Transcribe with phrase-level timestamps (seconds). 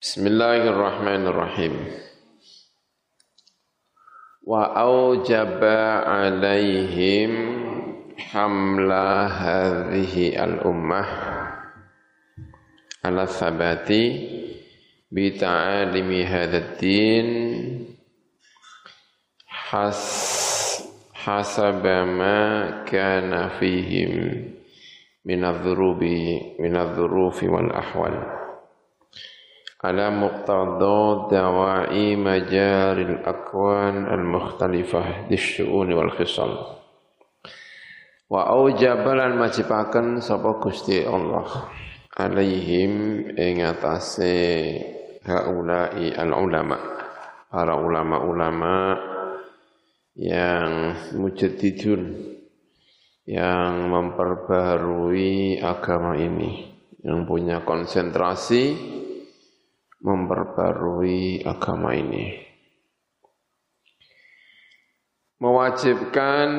[0.00, 1.76] Bismillahirrahmanirrahim.
[4.48, 7.32] Wa aujaba alaihim
[8.16, 11.04] hamla hadhihi al-ummah
[13.04, 14.04] ala thabati
[15.12, 17.28] bi ta'alimi hadzal din
[19.44, 20.00] has
[21.12, 22.40] hasaba ma
[22.88, 24.48] kana fihim
[25.28, 28.39] min adh-dhurubi min adh-dhurufi wal ahwal
[29.85, 36.53] على مقتضى دواعي مجار الأكوان المختلفة للشؤون والخصال
[38.29, 41.69] وأوجب lan majibaken sapa Gusti Allah
[42.17, 44.33] alaihim ing atase
[45.21, 46.77] haulai al ulama
[47.53, 48.97] para ulama-ulama
[50.17, 52.01] yang mujaddidun
[53.29, 56.73] yang memperbarui agama ini
[57.05, 58.95] yang punya konsentrasi
[60.00, 62.48] memperbarui agama ini.
[65.40, 66.50] Mewajibkan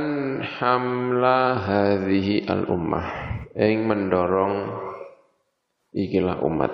[0.42, 3.08] hamla hadhihi al-ummah
[3.54, 4.74] yang mendorong
[5.94, 6.74] ikilah umat.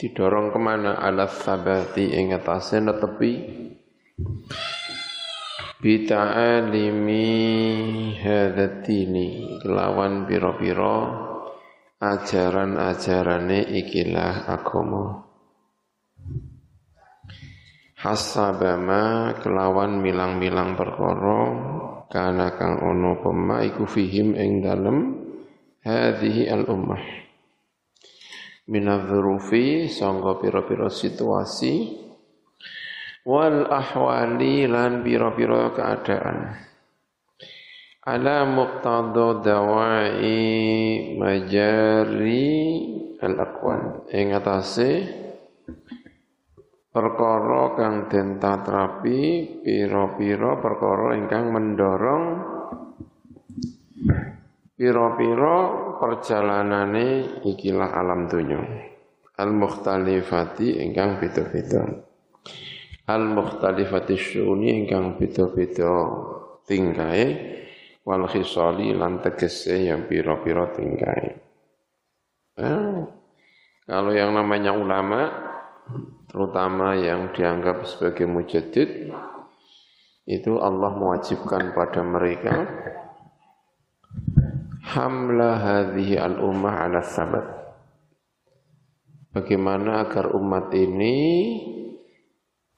[0.00, 0.96] Didorong ke mana?
[0.96, 3.32] Ala sabati ing atase netepi
[5.84, 7.28] bita'alimi
[8.24, 10.96] hadatini kelawan piro-piro
[12.04, 15.24] ajaran-ajarane ikilah agama.
[17.96, 21.40] Hasabama kelawan milang-milang perkara
[22.12, 24.98] kana kang ono pema iku fihim ing dalem
[25.80, 27.00] hadhihi al ummah
[28.68, 32.04] minadzurufi sangga pira-pira situasi
[33.24, 36.60] wal ahwali lan pira-pira keadaan
[38.04, 40.20] ala muqtada dawai
[41.16, 42.52] majari
[43.20, 44.90] al-aqwan ing atase
[46.92, 49.20] perkara kang den tatrapi
[49.64, 52.24] pira-pira perkara ingkang mendorong
[54.76, 55.56] pira-pira
[55.96, 58.92] perjalanane ikilah alam dunya
[59.34, 61.82] al-mukhtalifati ingkang beda-beda.
[63.04, 65.92] Al-mukhtalifati syuni ingkang beda-beda
[66.64, 67.26] tingkae
[68.04, 71.24] wal khisali lan tegese yang piro-piro tingkai.
[72.54, 72.96] Eh,
[73.84, 75.28] kalau yang namanya ulama,
[76.30, 79.10] terutama yang dianggap sebagai mujadid,
[80.24, 82.64] itu Allah mewajibkan pada mereka
[84.84, 87.44] hamla hadhihi al-ummah ala sabat.
[89.34, 91.18] Bagaimana agar umat ini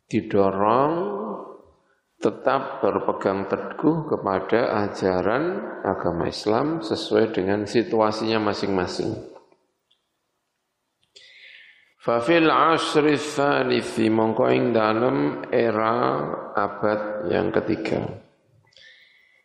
[0.09, 1.26] didorong
[2.17, 9.13] tetap berpegang teguh kepada ajaran agama Islam sesuai dengan situasinya masing-masing.
[12.01, 16.23] Fafil asri thalithi mongko dalam era
[16.55, 18.27] abad yang ketiga.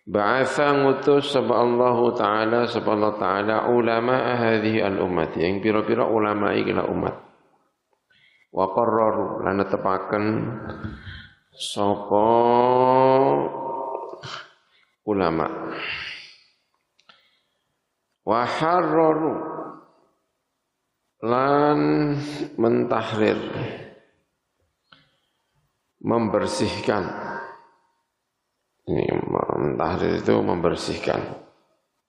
[0.02, 6.54] Ba'atha ngutus sapa Allah taala sapa Allah taala ulama hadhihi al umat yang pira-pira ulama
[6.54, 7.16] ikilah umat.
[8.54, 10.24] Wa qarraru lan tepaken
[11.56, 12.28] sapa
[15.06, 15.48] ulama?
[18.26, 19.36] Wa harraru
[21.22, 21.80] lan
[22.58, 23.38] mentahrir.
[26.02, 27.04] Membersihkan.
[28.90, 31.22] Ini mentahrir itu membersihkan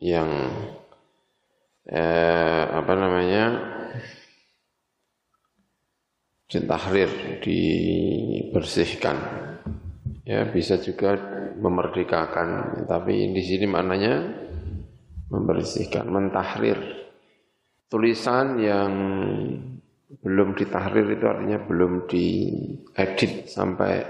[0.01, 0.29] yang
[1.85, 3.45] eh, apa namanya
[6.53, 9.17] ditahrir, dibersihkan.
[10.23, 11.17] Ya, bisa juga
[11.57, 14.23] memerdekakan, tapi di sini maknanya
[15.33, 16.79] membersihkan, mentahrir.
[17.89, 18.93] Tulisan yang
[20.21, 24.05] belum ditahrir itu artinya belum diedit sampai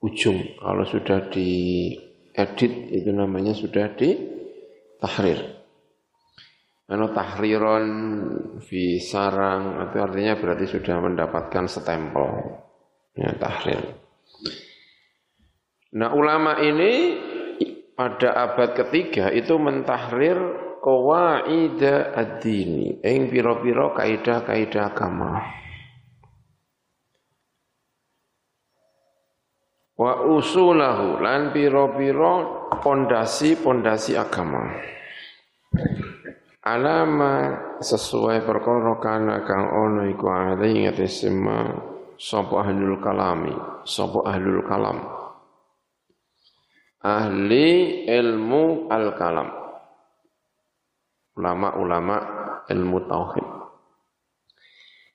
[0.00, 0.56] ujung.
[0.56, 5.61] Kalau sudah diedit itu namanya sudah ditahrir.
[6.90, 7.86] Anu tahriron
[8.58, 12.58] fi sarang itu artinya berarti sudah mendapatkan stempel
[13.14, 14.02] ya tahrir.
[15.94, 17.22] Nah ulama ini
[17.94, 20.36] pada abad ketiga itu mentahrir
[20.82, 25.38] qawaida ad-dini ing pira-pira kaidah-kaidah agama.
[29.94, 32.34] Wa usulahu lan pira-pira
[32.82, 34.66] pondasi-pondasi agama
[36.62, 41.74] alama sesuai perkara kana kang ono iku ada ing sema
[42.14, 44.98] sapa ahlul kalami sapa ahlul kalam.
[47.02, 49.50] Ahli ilmu al kalam
[51.34, 52.16] ulama-ulama
[52.70, 53.48] ilmu tauhid.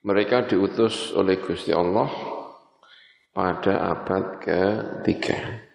[0.03, 2.11] Mereka diutus oleh Gusti Allah
[3.31, 5.66] pada abad ketiga.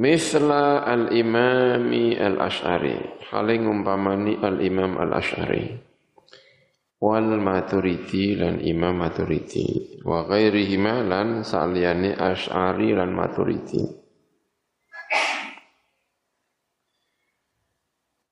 [0.00, 3.24] Misla al-imami al-ash'ari.
[3.28, 5.76] Haling umpamani al-imam al-ash'ari.
[7.02, 10.00] Wal maturidi lan imam maturidi.
[10.00, 13.82] Wa ghairihima lan sa'liyani ash'ari lan maturidi.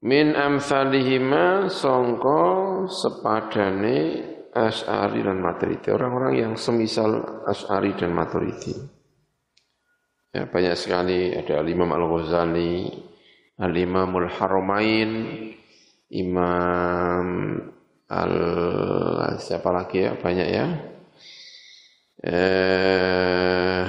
[0.00, 5.94] Min amsalihima songko sepadane Ash'ari dan Maturidi.
[5.94, 8.74] Orang-orang yang semisal Ash'ari dan Maturidi.
[10.30, 11.34] Ya, banyak sekali.
[11.34, 12.86] Ada Al-Imam Al-Ghazali,
[13.58, 15.10] Al-Imamul Haramain,
[16.10, 17.26] Imam
[18.10, 18.34] Al
[19.38, 20.18] siapa lagi ya?
[20.18, 20.66] Banyak ya.
[22.20, 23.86] Eh,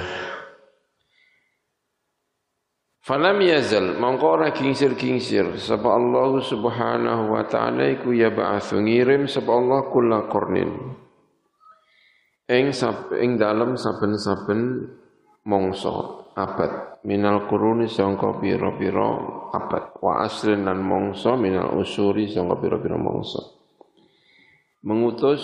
[3.02, 3.98] Falam yazal.
[3.98, 10.30] Mongko ora kingsir-kingsir sapa Allah Subhanahu wa taala iku ya ba'atsu ngirim sapa Allah kula
[10.30, 10.70] qarnin
[12.46, 12.70] ing
[13.18, 14.86] ing dalem saben-saben
[15.42, 17.02] mongso abad.
[17.06, 19.08] Minal quruni sangka pira-pira
[19.52, 19.98] abad.
[19.98, 23.62] Wa asrin lan mongso minal usuri sangka pira-pira mongso
[24.82, 25.42] mengutus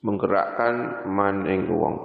[0.00, 1.96] menggerakkan man ing wong.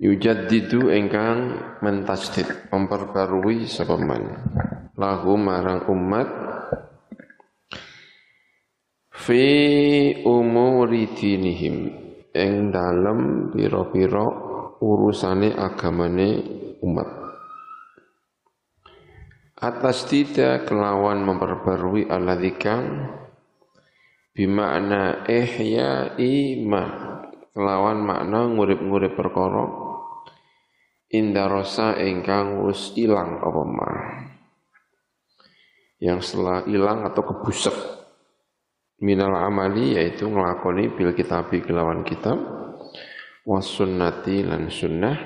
[0.00, 4.22] Yujaddidu ingkang mentasdid memperbarui sapa man.
[4.98, 6.28] Lahu marang umat.
[9.20, 9.44] Fi
[10.24, 11.76] umuri dinihim
[12.32, 14.26] ing dalem pira-pira
[14.80, 16.28] urusane agamane
[16.80, 17.08] umat.
[19.60, 23.12] Atas tidak kelawan memperbarui alladzi kang
[24.32, 26.84] bima'na ihya ima
[27.52, 29.68] kelawan makna ngurip-ngurip perkara
[31.12, 33.92] indarosa ingkang wis ilang apa ma?
[36.00, 37.76] Yang setelah ilang atau kebusek
[39.04, 42.40] minal amali yaitu ngelakoni bil kitabi kelawan kitab
[43.44, 45.16] was sunnati lan sunnah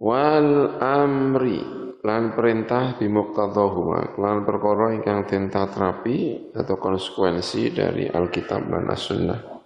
[0.00, 1.60] wal amri
[2.00, 9.60] lan perintah bimuqtadahuma lan perkara ingkang den terapi atau konsekuensi dari alkitab lan as-sunnah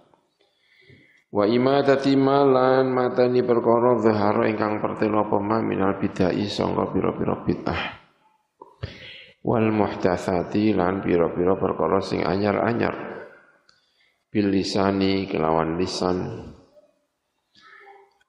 [1.35, 7.81] Wa imadati malan matani perkara zahara ingkang pertelo apa ma minal bidai sangka pira-pira bid'ah.
[9.43, 12.95] Wal muhdatsati lan pira-pira perkara sing anyar-anyar.
[14.31, 16.54] Bil lisani kelawan lisan.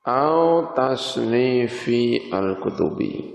[0.06, 3.26] Au tasnifi al-kutubi.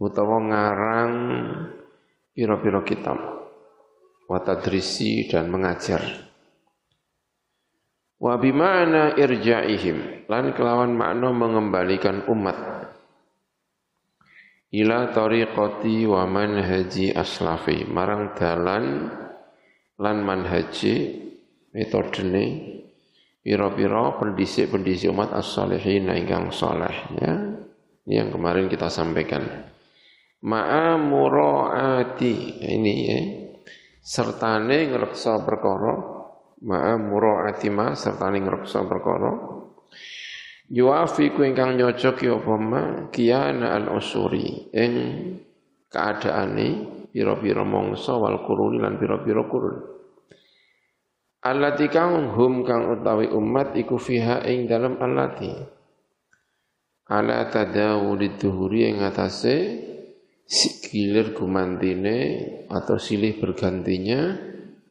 [0.00, 1.14] Utawa ngarang
[2.32, 3.20] pira-pira kitab.
[4.24, 6.00] Wa tadrisi dan mengajar.
[8.16, 12.56] Wa bimana irja'ihim lan kelawan makna mengembalikan umat
[14.72, 19.12] ila tariqati wa manhaji aslafi marang dalan
[20.00, 21.20] lan manhaji
[21.76, 22.44] metodene
[23.42, 27.34] pira-pira pendisik-pendisik umat as-salihin ingkang saleh ya.
[28.02, 29.42] Ini yang kemarin kita sampaikan.
[30.42, 32.34] Ma'a muraati
[32.66, 33.20] ini ya.
[34.02, 35.94] Sertane ngreksa perkara.
[36.62, 39.30] Ma'a mura'ati ma serta ning reksa perkara.
[40.72, 44.92] Yuafiku ingkang nyocok ya apa ma kiyana al usuri ing
[45.92, 46.68] keadaane
[47.12, 49.91] pira-pira mangsa wal quruni lan pira-pira kurun
[51.42, 55.50] allati kang hum kang utawi umat iku fiha ing dalam allati
[57.10, 59.56] ala tadawuli duhuri ing atase
[60.92, 62.18] gilir gumantine
[62.68, 64.36] atau silih bergantinya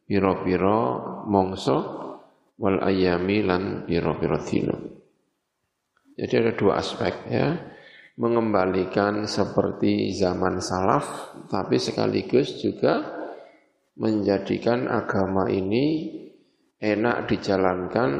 [0.04, 0.80] piro-piro
[1.30, 1.78] mongso
[2.58, 4.76] wal ayami lan piro-piro dino.
[6.18, 7.48] Jadi ada dua aspek ya.
[8.12, 13.00] Mengembalikan seperti zaman salaf, tapi sekaligus juga
[13.96, 16.12] menjadikan agama ini
[16.82, 18.10] enak dijalankan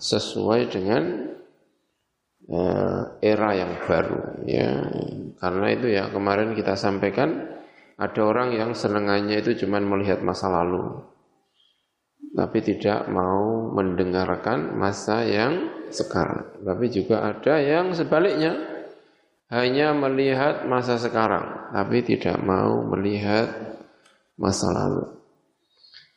[0.00, 1.02] sesuai dengan
[2.48, 4.72] uh, era yang baru ya.
[5.36, 7.44] Karena itu ya kemarin kita sampaikan
[8.00, 11.04] ada orang yang senangannya itu cuma melihat masa lalu
[12.36, 16.44] tapi tidak mau mendengarkan masa yang sekarang.
[16.60, 18.52] Tapi juga ada yang sebaliknya,
[19.48, 23.48] hanya melihat masa sekarang, tapi tidak mau melihat
[24.36, 25.15] masa lalu.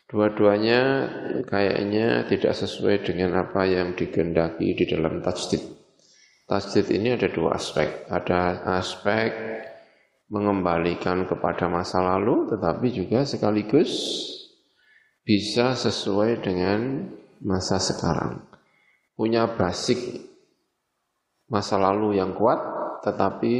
[0.09, 0.81] Dua-duanya
[1.45, 5.61] kayaknya tidak sesuai dengan apa yang digendaki di dalam tajdid.
[6.49, 8.09] Tajdid ini ada dua aspek.
[8.09, 9.29] Ada aspek
[10.33, 13.93] mengembalikan kepada masa lalu, tetapi juga sekaligus
[15.21, 17.05] bisa sesuai dengan
[17.45, 18.41] masa sekarang.
[19.13, 20.25] Punya basic
[21.53, 22.57] masa lalu yang kuat,
[23.05, 23.53] tetapi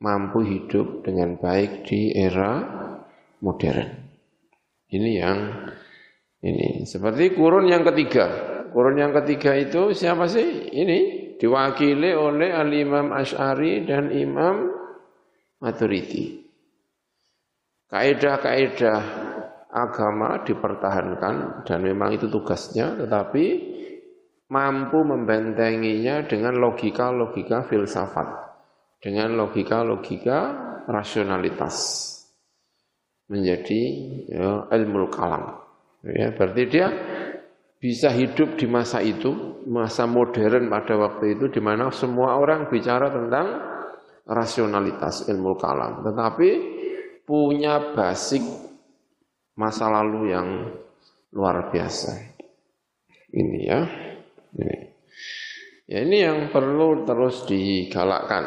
[0.00, 2.64] mampu hidup dengan baik di era
[3.44, 4.05] modern.
[4.92, 5.38] Ini yang
[6.46, 8.28] Ini seperti kurun yang ketiga.
[8.70, 10.68] Kurun yang ketiga itu siapa sih?
[10.68, 10.98] Ini
[11.40, 14.68] diwakili oleh Al-Imam Ash'ari dan Imam
[15.58, 16.44] Maturidi.
[17.88, 19.00] Kaedah-kaedah
[19.72, 23.44] agama dipertahankan dan memang itu tugasnya, tetapi
[24.52, 28.28] mampu membentenginya dengan logika-logika filsafat,
[29.02, 30.38] dengan logika-logika
[30.86, 32.15] rasionalitas
[33.26, 33.80] menjadi
[34.30, 35.58] ya, ilmu kalam.
[36.06, 36.86] Ya, berarti dia
[37.82, 43.10] bisa hidup di masa itu, masa modern pada waktu itu di mana semua orang bicara
[43.10, 43.46] tentang
[44.26, 46.50] rasionalitas ilmu kalam, tetapi
[47.26, 48.42] punya basic
[49.58, 50.48] masa lalu yang
[51.34, 52.10] luar biasa.
[53.34, 53.80] Ini ya.
[54.56, 54.78] Ini.
[55.86, 58.42] Ya ini yang perlu terus digalakkan.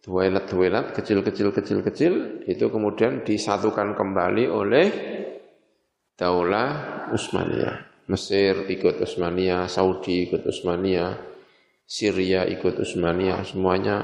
[0.00, 4.86] duelat-duelat kecil-kecil-kecil-kecil itu kemudian disatukan kembali oleh
[6.16, 8.08] Daulah Utsmaniyah.
[8.10, 11.14] Mesir ikut Utsmaniyah, Saudi ikut Utsmaniyah,
[11.86, 13.96] Syria ikut Utsmaniyah, semuanya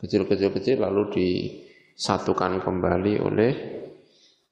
[0.00, 3.52] kecil-kecil-kecil lalu disatukan kembali oleh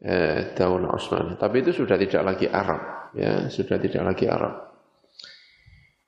[0.02, 1.38] eh, Daulah Utsmaniyah.
[1.38, 4.69] Tapi itu sudah tidak lagi Arab, ya, sudah tidak lagi Arab.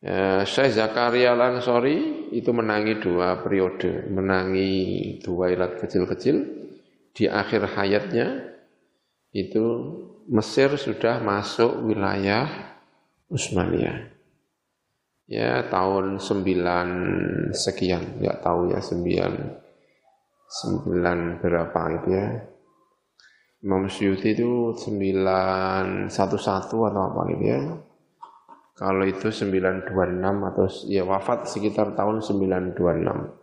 [0.02, 4.70] Ya, Syekh Zakaria Lansori itu menangi dua periode, menangi
[5.22, 6.42] dua ilat kecil-kecil.
[7.14, 8.50] Di akhir hayatnya
[9.30, 9.62] itu
[10.26, 12.50] Mesir sudah masuk wilayah
[13.30, 14.10] Utsmaniyah.
[15.30, 16.88] Ya tahun sembilan
[17.54, 19.32] sekian, nggak tahu ya sembilan
[20.50, 22.26] sembilan berapa itu ya.
[23.62, 27.62] Imam Syuuti itu sembilan satu satu atau apa gitu ya
[28.72, 29.92] kalau itu 926
[30.24, 33.42] atau ya wafat sekitar tahun 926.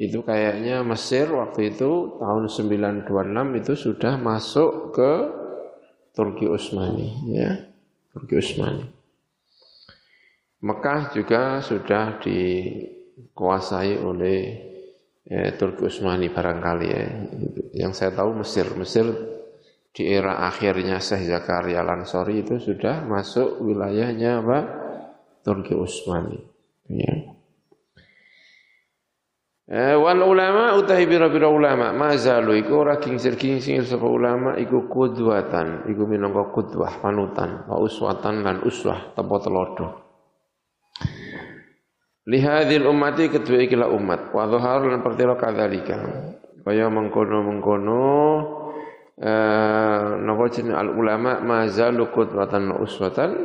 [0.00, 5.12] Itu kayaknya Mesir waktu itu tahun 926 itu sudah masuk ke
[6.12, 7.68] Turki Utsmani ya.
[8.12, 8.84] Turki Utsmani.
[10.60, 14.40] Mekah juga sudah dikuasai oleh
[15.24, 17.04] eh, Turki Utsmani barangkali ya.
[17.88, 19.08] Yang saya tahu Mesir, Mesir
[19.90, 24.58] di era akhirnya Syekh Zakaria Lansori itu sudah masuk wilayahnya apa?
[25.42, 26.38] Turki Utsmani.
[26.90, 27.40] Ya.
[29.70, 36.10] Eh, wal ulama utahi bira-bira ulama mazalu iku ora kingsir-kingsir sapa ulama iku kudwatan iku
[36.10, 39.86] minangka kudwah panutan wa uswatan lan uswah tepo telodo
[42.26, 45.98] lihadil ummati kedua ikilah umat wa dhahar lan pertelo kadzalika
[46.66, 48.02] kaya mengkono-mengkono
[49.20, 53.36] Eh, napa jeneng al ulama mazalu qudwatan uswatan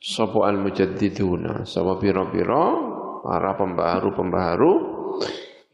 [0.00, 1.68] sapa al mujaddiduna?
[1.68, 2.64] Sapa pira-pira
[3.20, 4.72] para pembaharu-pembaharu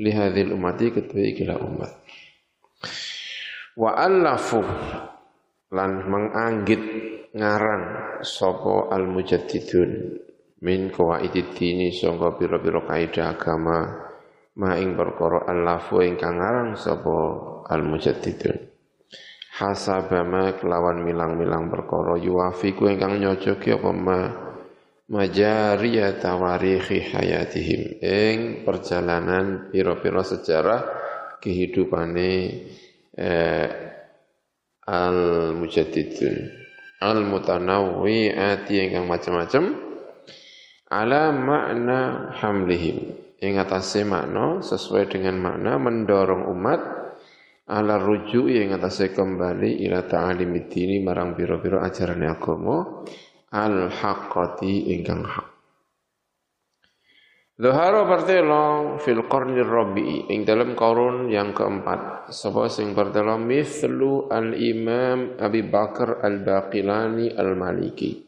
[0.03, 1.93] li hadzal ummati kedua ikilah umat.
[3.79, 4.59] Wa allafu
[5.71, 6.83] lan menganggit
[7.31, 7.83] ngarang
[8.27, 9.91] sapa al mujaddidun
[10.67, 14.03] min qawaidid dini sangka pira-pira kaidah agama
[14.59, 17.15] ma ing perkara alafu ingkang aran sapa
[17.67, 18.72] al-mujaddidun hasaba
[19.61, 22.17] ma kelawan milang-milang perkara.
[22.17, 24.19] Yuwafiku ingkang nyocoki apa ma
[25.13, 28.01] majariya tawarikhi hayatihim.
[28.01, 30.81] Ing perjalanan pira-pira sejarah
[31.45, 32.31] kehidupane
[33.13, 33.69] eh,
[34.89, 36.37] al-mujaddidun.
[37.03, 39.65] Al-mutanawwi'ati ingkang macam-macam
[40.89, 42.01] ala makna
[42.41, 43.21] hamlihim.
[43.43, 47.02] Ing atase makna sesuai dengan makna mendorong umat
[47.73, 53.01] ala rujuk yang atase kembali ila ta'alimid dini marang biro-biro ajaran agama
[53.49, 55.53] al haqqati ingkang hak
[57.63, 62.33] Zuhara pertelo fil qarnir rabi'i ing dalam korun yang keempat.
[62.33, 68.19] Sapa sing pertelo mithlu al-Imam Abi Bakar al-Baqilani al-Maliki.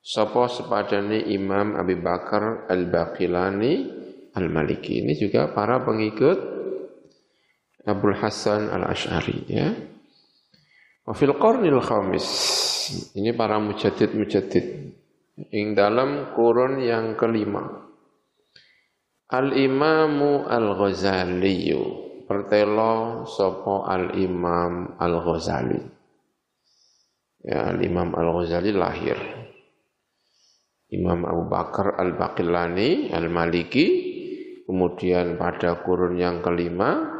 [0.00, 3.72] Sapa sepadane Imam Abi Bakar al-Baqilani
[4.32, 5.06] al-Maliki.
[5.06, 6.55] Ini juga para pengikut
[7.86, 9.70] Abdul Hasan al-Ash'ari ya.
[11.06, 12.26] Wa fil qarnil khamis
[13.14, 14.94] ini para mujadid-mujadid.
[15.36, 17.66] Ing dalam kurun yang kelima.
[19.26, 21.74] Al-Imamu Al-Ghazali
[22.24, 25.82] pertelo sopo Al-Imam Al-Ghazali.
[27.46, 29.18] Ya, Al-Imam Al-Ghazali lahir.
[30.94, 34.14] Imam Abu Bakar Al-Baqillani Al-Maliki.
[34.66, 37.15] Kemudian pada kurun yang kelima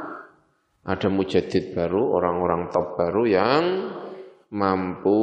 [0.86, 3.64] ada mujadid baru, orang-orang top baru yang
[4.54, 5.18] mampu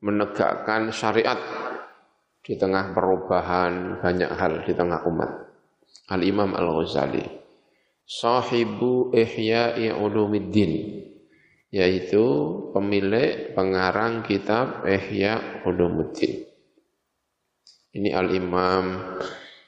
[0.00, 1.36] menegakkan syariat
[2.40, 5.30] di tengah perubahan banyak hal di tengah umat.
[6.08, 7.20] Al-Imam Al-Ghazali,
[8.06, 11.04] sahibu Ihya'i Ulumiddin,
[11.68, 12.24] yaitu
[12.72, 16.46] pemilik pengarang kitab Ihya Ulumuddin.
[17.92, 19.18] Ini Al-Imam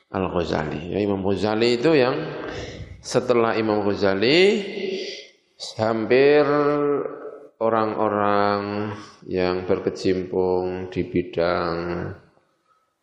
[0.08, 0.96] Al-Ghazali.
[0.96, 2.16] Ya, Imam Ghazali itu yang
[2.98, 4.62] setelah Imam Ghazali
[5.78, 6.42] hampir
[7.58, 8.94] orang-orang
[9.26, 11.76] yang berkecimpung di bidang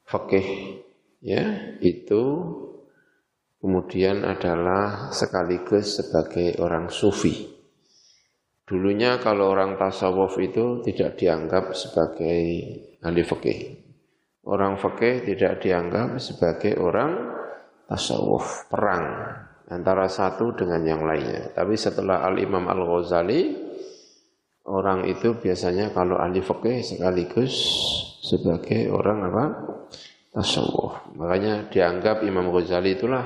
[0.07, 0.79] fikih
[1.19, 2.23] ya itu
[3.59, 7.51] kemudian adalah sekaligus sebagai orang sufi.
[8.65, 12.41] Dulunya kalau orang tasawuf itu tidak dianggap sebagai
[13.03, 13.59] ahli fikih.
[14.45, 17.13] Orang fikih tidak dianggap sebagai orang
[17.85, 19.05] tasawuf, perang
[19.69, 21.53] antara satu dengan yang lainnya.
[21.53, 23.65] Tapi setelah Al-Imam Al-Ghazali
[24.65, 27.53] orang itu biasanya kalau ahli fikih sekaligus
[28.25, 29.45] sebagai orang apa?
[30.35, 31.15] tasawuf.
[31.15, 33.23] Makanya dianggap Imam Ghazali itulah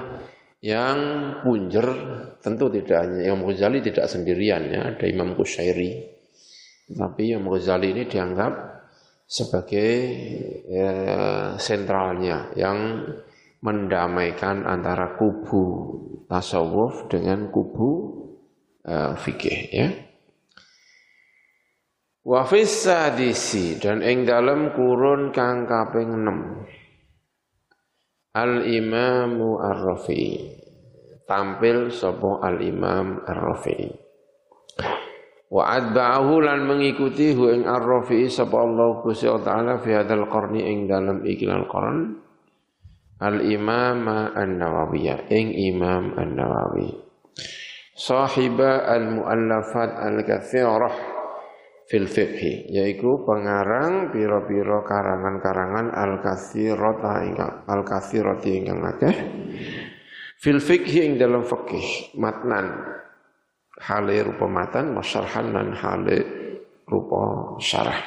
[0.62, 1.00] yang
[1.42, 1.88] punjer
[2.38, 6.06] tentu tidak hanya Imam Ghazali tidak sendirian ya, ada Imam Qushairi.
[6.94, 8.54] Tapi Imam Ghazali ini dianggap
[9.26, 9.90] sebagai
[10.70, 10.94] ya,
[11.58, 12.78] sentralnya yang
[13.60, 15.64] mendamaikan antara kubu
[16.32, 17.90] tasawuf dengan kubu
[18.88, 19.90] uh, fikih ya.
[22.30, 28.38] Wa sadisi dan ing dalem kurun kang kaping 6.
[28.38, 30.62] Al Imamu Ar-Rafi'i.
[31.26, 33.90] Tampil sapa Al Imam Ar-Rafi'i.
[35.50, 40.86] Wa adba'ahu lan mengikuti hu ing Ar-Rafi'i sapa Allah Gusti taala fi hadzal qarni ing
[40.86, 42.29] dalem iklan qarn.
[43.20, 45.12] Al Imam An-Nawawi.
[45.28, 46.88] Ing Imam An-Nawawi.
[47.92, 50.96] Sahiba al-muallafat al-katsirah
[51.92, 52.72] fil fiqhi.
[52.72, 59.16] Yaiku pengarang pira-pira karangan-karangan al-katsirata ingkang al-katsirati ingkang akeh.
[60.40, 62.72] Fil fiqhi ing dalam fikih matnan.
[63.84, 66.20] Hale rupa matan masyarhan lan hale
[66.88, 68.00] rupa syarah.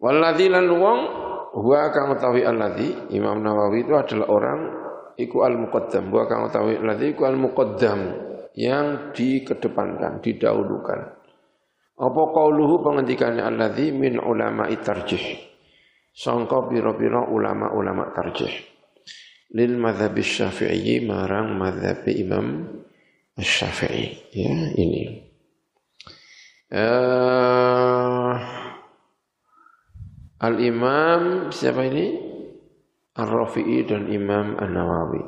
[0.00, 1.00] Walladzi lan wong
[1.56, 4.60] huwa kang utawi alladzi Imam Nawawi itu adalah orang
[5.18, 8.00] iku al-muqaddam huwa kang utawi alladzi iku al-muqaddam
[8.54, 11.00] yang dikedepankan, didahulukan.
[12.00, 15.22] Apa qauluhu pengendikannya alladzi min ulama tarjih.
[16.10, 18.50] Sangka pira-pira ulama-ulama tarjih.
[19.54, 22.66] Lil madhab syafi'i marang madhab Imam
[23.38, 24.34] Syafi'i.
[24.34, 25.26] Ya, ini.
[26.70, 27.69] Uh,
[30.40, 32.16] Al-Imam siapa ini?
[33.12, 35.20] Ar-Rafi'i dan Imam An-Nawawi.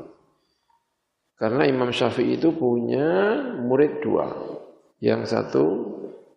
[1.37, 4.31] Karena Imam Syafi'i itu punya murid dua.
[5.03, 5.65] Yang satu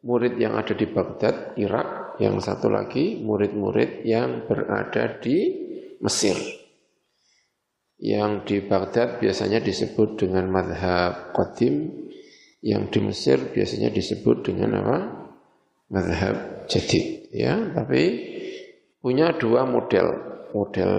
[0.03, 5.37] murid yang ada di Baghdad, Irak, yang satu lagi murid-murid yang berada di
[6.01, 6.35] Mesir.
[7.95, 12.09] Yang di Baghdad biasanya disebut dengan madhab qadim,
[12.59, 14.97] yang di Mesir biasanya disebut dengan apa?
[15.93, 17.29] Madhab jadid.
[17.29, 18.34] Ya, tapi
[19.05, 20.17] punya dua model,
[20.49, 20.93] model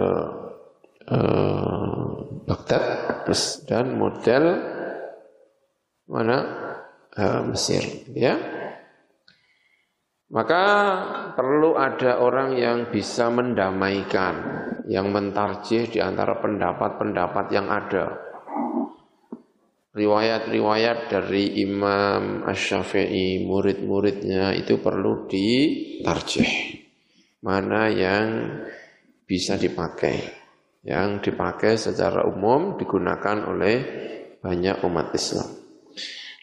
[1.10, 3.26] uh, Baghdad
[3.66, 4.44] dan model
[6.06, 6.38] mana?
[7.16, 7.82] Uh, Mesir
[8.14, 8.38] ya.
[10.30, 10.62] Maka
[11.34, 14.34] perlu ada orang yang bisa mendamaikan
[14.86, 18.22] yang mentarjih di antara pendapat-pendapat yang ada.
[19.96, 26.85] Riwayat-riwayat dari Imam Ash-Syafi'i, murid-muridnya itu perlu ditarjih.
[27.46, 28.58] Mana yang
[29.22, 30.18] bisa dipakai.
[30.82, 33.76] Yang dipakai secara umum digunakan oleh
[34.42, 35.46] banyak umat Islam.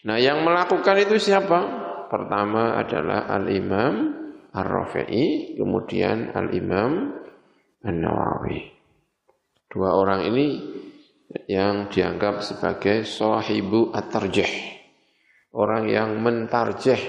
[0.08, 1.60] Nah yang melakukan itu siapa?
[2.08, 4.16] Pertama adalah Al-Imam
[4.52, 7.20] Ar-Rafi'i, kemudian Al-Imam
[7.84, 8.60] An-Nawawi.
[9.68, 10.46] Dua orang ini
[11.48, 14.48] yang dianggap sebagai sahibu at-tarjih.
[15.52, 17.00] Orang yang mentarjih,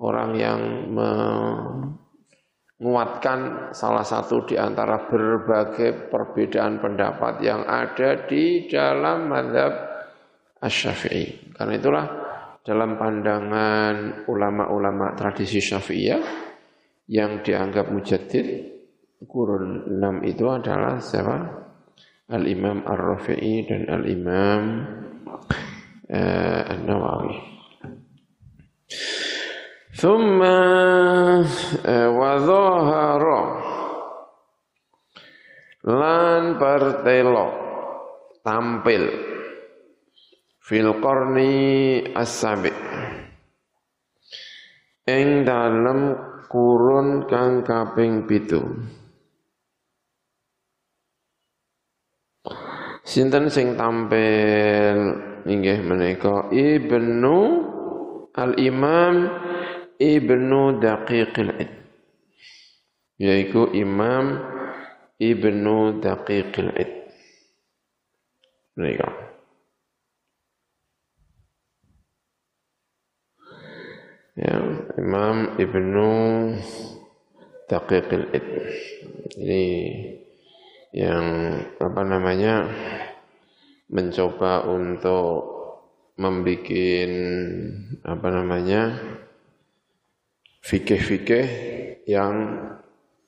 [0.00, 0.60] orang yang
[2.78, 9.72] menguatkan salah satu di antara berbagai perbedaan pendapat yang ada di dalam madhab
[10.62, 11.54] asy-syafi'i.
[11.58, 12.06] Karena itulah
[12.62, 16.22] dalam pandangan ulama-ulama tradisi syafi'iyah
[17.10, 18.46] yang dianggap mujaddid
[19.26, 21.66] kurun 6 itu adalah siapa?
[22.28, 24.62] Al-Imam Ar-Rafi'i dan Al-Imam
[26.12, 27.36] uh, An-Nawawi.
[29.98, 30.38] ثم
[31.82, 33.42] eh, wadhahara
[35.82, 37.46] lan pertelo
[38.46, 39.04] tampil.
[40.62, 41.56] Fil qarni
[42.12, 42.68] as-sabi
[45.08, 46.12] ing dalam
[46.46, 48.60] kurun kang kaping pitu.
[53.08, 55.16] Sinten sing tampil
[55.48, 56.52] inggih menika?
[56.52, 57.38] Ibnu
[58.36, 59.47] Al-Imam
[59.98, 61.72] Ibnu Daqiqil Id
[63.18, 64.38] yaiku Imam
[65.18, 66.92] Ibnu Daqiqil Id.
[68.78, 69.10] Menika
[74.38, 74.54] ya
[74.94, 76.10] Imam Ibnu
[77.66, 78.22] Daqiqil
[79.42, 79.66] ini
[80.94, 81.26] yang
[81.82, 82.70] apa namanya
[83.90, 85.58] mencoba untuk
[86.14, 87.10] membuat
[88.06, 88.82] apa namanya
[90.62, 91.46] fikih-fikih
[92.08, 92.34] yang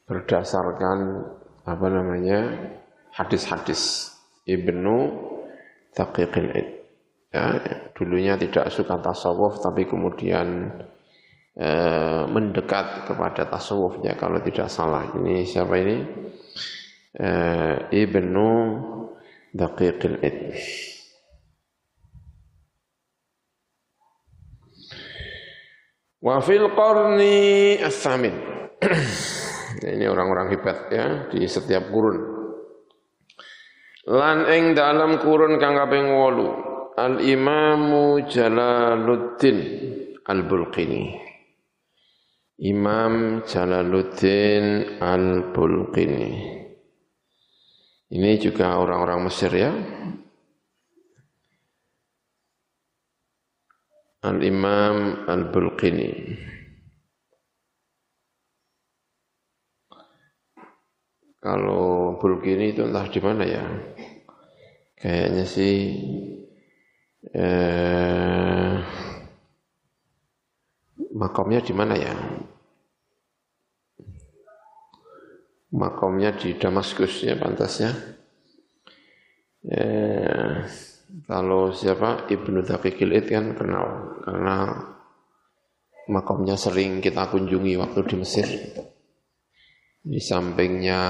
[0.06, 0.98] berdasarkan
[1.62, 2.40] apa namanya
[3.14, 4.10] hadis-hadis
[4.46, 4.96] Ibnu
[5.94, 6.68] Taqiqil Id.
[7.30, 7.62] Ya,
[7.94, 10.74] dulunya tidak suka tasawuf tapi kemudian
[11.54, 15.06] eh, mendekat kepada tasawufnya kalau tidak salah.
[15.14, 15.96] Ini siapa ini?
[17.90, 18.48] Ibnu
[19.50, 20.38] Daqiqil Id.
[26.20, 28.36] Wa fil qarni as-samin.
[29.80, 32.20] Ini orang-orang hebat ya di setiap kurun.
[34.04, 39.58] Lan ing dalam kurun kang kaping 8 Al-Imamu Jalaluddin
[40.28, 41.04] Al-Bulqini.
[42.60, 46.32] Imam Jalaluddin Al-Bulqini.
[48.12, 49.72] Ini juga orang-orang Mesir ya.
[54.20, 56.10] Al-Imam Al-Bulqini.
[61.40, 63.64] Kalau Bulqini itu entah di mana ya.
[65.00, 65.76] Kayaknya sih
[67.32, 68.76] eh,
[71.16, 72.12] makomnya di mana ya?
[75.70, 77.94] makomnya di Damaskus ya pantasnya.
[79.60, 80.66] Ya,
[81.26, 84.56] kalau siapa Ibnu Daqiqil Id kan kenal karena
[86.10, 88.48] makomnya sering kita kunjungi waktu di Mesir.
[90.00, 91.02] Di sampingnya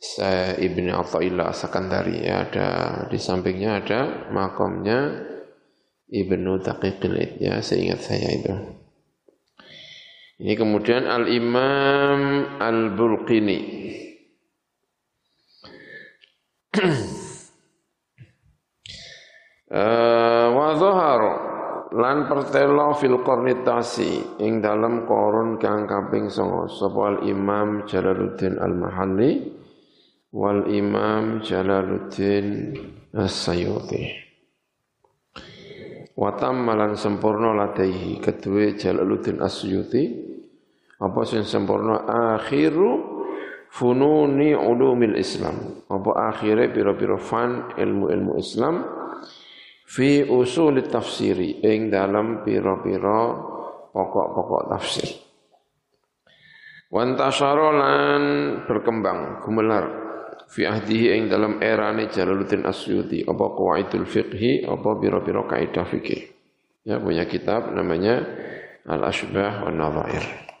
[0.00, 2.68] saya Ibnu Athaillah Sakandari ya, ada
[3.06, 4.00] di sampingnya ada
[4.32, 5.28] makomnya
[6.08, 8.54] Ibnu Daqiqil Id ya seingat saya itu.
[10.42, 13.60] Ini kemudian Al-Imam Al-Bulqini.
[19.72, 21.34] uh, wa dhahara
[21.92, 29.32] lan pertelo fil qarnitasi ing dalam korun kang kaping 9 sapa Imam Jalaluddin Al-Mahalli
[30.32, 32.76] wal Imam Jalaluddin
[33.12, 34.04] As-Sayuti.
[36.12, 40.32] Watam malan sempurna ladaihi kedua Jalaluddin As-Suyuti
[41.02, 42.06] apa sing sempurna?
[42.06, 43.26] Akhiru
[43.74, 45.82] fununi ulumil Islam.
[45.90, 49.01] Apa akhire pira-pira fan ilmu-ilmu Islam
[49.92, 53.36] fi usul tafsiri ing dalam pira-pira
[53.92, 55.08] pokok-pokok tafsir.
[56.88, 58.22] Wantasyara lan
[58.64, 59.84] berkembang gumelar.
[60.52, 66.28] Fi ahdihi ing dalam erane Jalaluddin Asyuti apa qawaidul fiqhi apa biro-biro kaidah fikih
[66.84, 68.20] ya punya kitab namanya
[68.84, 70.51] Al-Ashbah wa Nadhair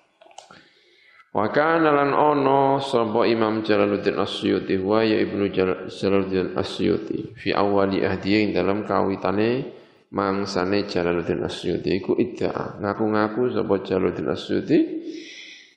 [1.32, 5.48] Wa kana lan ono sapa Imam Jalaluddin Asyuti wa ya Ibnu
[5.88, 9.64] Jalaluddin Asyuti fi awali ahdihi ing dalam kawitane
[10.12, 14.78] mangsane Jalaluddin Asyuti iku idda'a ngaku-ngaku sapa Jalaluddin Asyuti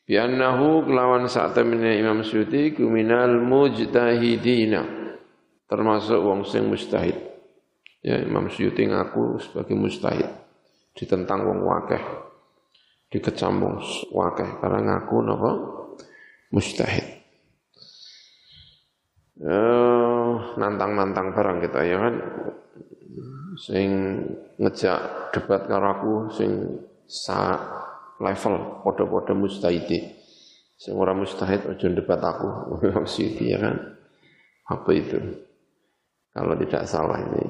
[0.04, 4.84] bi annahu kelawan sak temene Imam Asyuti ku minal mujtahidina
[5.72, 7.16] termasuk wong sing mustahid.
[8.04, 10.28] Ya Imam Asyuti ngaku sebagai mustahid
[11.00, 12.25] ditentang wong wakeh
[13.10, 13.78] dikecam wong
[14.12, 15.52] wakeh karena ngaku napa
[16.52, 17.06] mustahid
[19.42, 22.16] uh, nantang-nantang barang kita ya kan
[23.56, 23.90] sing
[24.60, 26.52] ngejak debat karo aku sing
[27.08, 27.60] sa
[28.20, 30.16] level padha-padha mustahidi.
[30.76, 32.48] Sing ora mustahid aja debat aku.
[32.96, 33.76] Maksudnya ya kan.
[34.66, 35.20] Apa itu?
[36.36, 37.44] Kalau tidak salah ini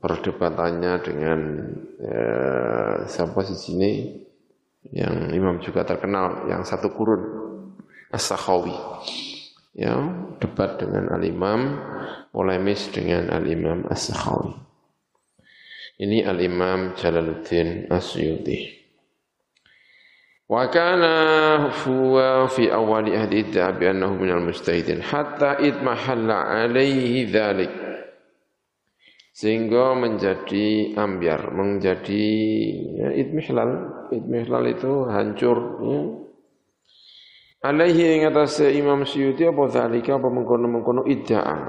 [0.00, 1.40] perdebatannya dengan
[2.00, 3.90] eh, siapa sih sini
[4.90, 7.22] yang imam juga terkenal yang satu kurun
[8.10, 8.74] As-Sakhawi
[9.78, 9.94] ya
[10.42, 11.78] debat dengan al-imam
[12.34, 14.70] polemis dengan al-imam As-Sakhawi
[16.00, 18.80] ini Al-Imam Jalaluddin Asyuti.
[20.48, 27.70] Wa kana huwa fi awali ahdi idda bi annahu minal mustahidin hatta idmahalla alaihi dhalik.
[29.40, 32.24] Sehingga menjadi ambiar, menjadi
[32.92, 33.72] ya, idmihlal.
[34.12, 35.58] Idmihlal itu hancur.
[35.80, 36.00] Ya.
[37.64, 41.60] Alaihi yang atas Imam Syuuti apa dhalika apa mengkono-mengkono idda'ah.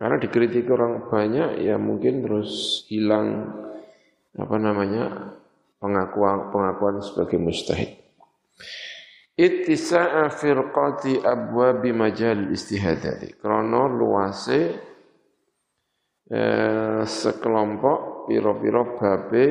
[0.00, 3.52] Karena dikritik orang banyak ya mungkin terus hilang
[4.32, 5.36] apa namanya
[5.76, 7.92] pengakuan pengakuan sebagai mustahid.
[9.36, 13.36] Ittisa'a firqati abwabi majal istihadati.
[13.36, 14.87] Krono luase
[16.28, 19.46] eh, sekelompok piro-piro babe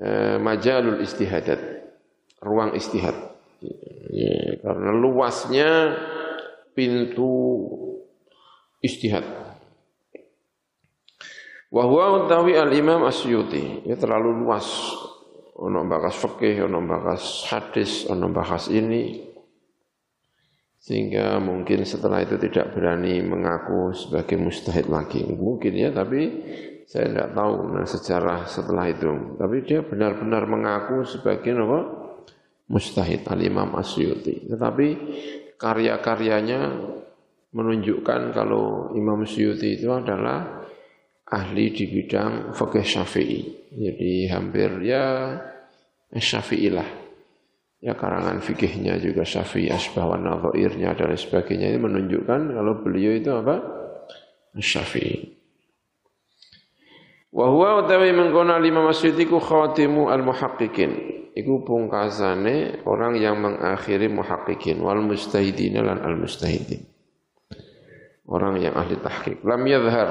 [0.00, 1.60] eh, majalul istihadat.
[2.40, 3.16] Ruang istihad.
[4.12, 5.70] Ya, karena luasnya
[6.76, 7.32] pintu
[8.84, 9.24] istihad.
[11.72, 14.68] Wa huwa utawi al-Imam Asyuti, ya terlalu luas.
[15.56, 19.24] Ono bahas fikih, ono bahas hadis, ono bahas ini.
[20.86, 25.26] Sehingga mungkin setelah itu tidak berani mengaku sebagai mustahid lagi.
[25.26, 26.30] Mungkin ya, tapi
[26.86, 29.34] saya tidak tahu nah, sejarah setelah itu.
[29.34, 31.80] Tapi dia benar-benar mengaku sebagai apa?
[32.66, 34.46] mustahid al-Imam Asyuti.
[34.46, 34.86] Tetapi
[35.58, 36.60] karya-karyanya
[37.54, 40.66] menunjukkan kalau Imam Syuuti itu adalah
[41.30, 43.40] ahli di bidang fikih Syafi'i.
[43.70, 45.34] Jadi hampir ya
[46.10, 47.05] Syafi'i lah.
[47.84, 53.60] Ya karangan fikihnya juga Syafi'i, asbah wa dan sebagainya ini menunjukkan kalau beliau itu apa?
[54.56, 55.36] Syafi'i.
[57.36, 60.92] Wa huwa utawi mengkono lima masjid iku khatimu al-muhaqqiqin.
[61.36, 66.96] Iku pungkasane orang yang mengakhiri muhaqqiqin wal mustahidin lan al mustahidin
[68.26, 70.08] orang yang ahli tahqiq lam yadhhar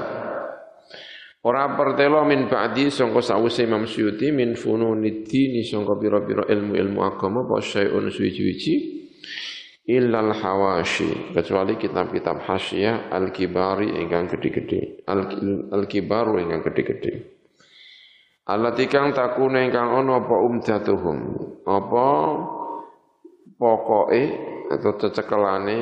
[1.45, 7.61] ora pertelo min ba'di sangka sawise Imam Suyuti min fununiddini sangka pira-pira ilmu-ilmu agama apa
[7.61, 8.73] syai'un suwi-suwi
[9.85, 15.05] illal hawashi kecuali kitab-kitab hasyiah al-kibari ingkang gede-gede
[15.69, 17.35] al-kibaru ingkang gede-gede
[18.45, 21.17] Allati kang takuna ingkang ana apa umdatuhum
[21.65, 22.07] apa
[23.57, 24.23] pokoke
[24.69, 25.77] atau cecekelane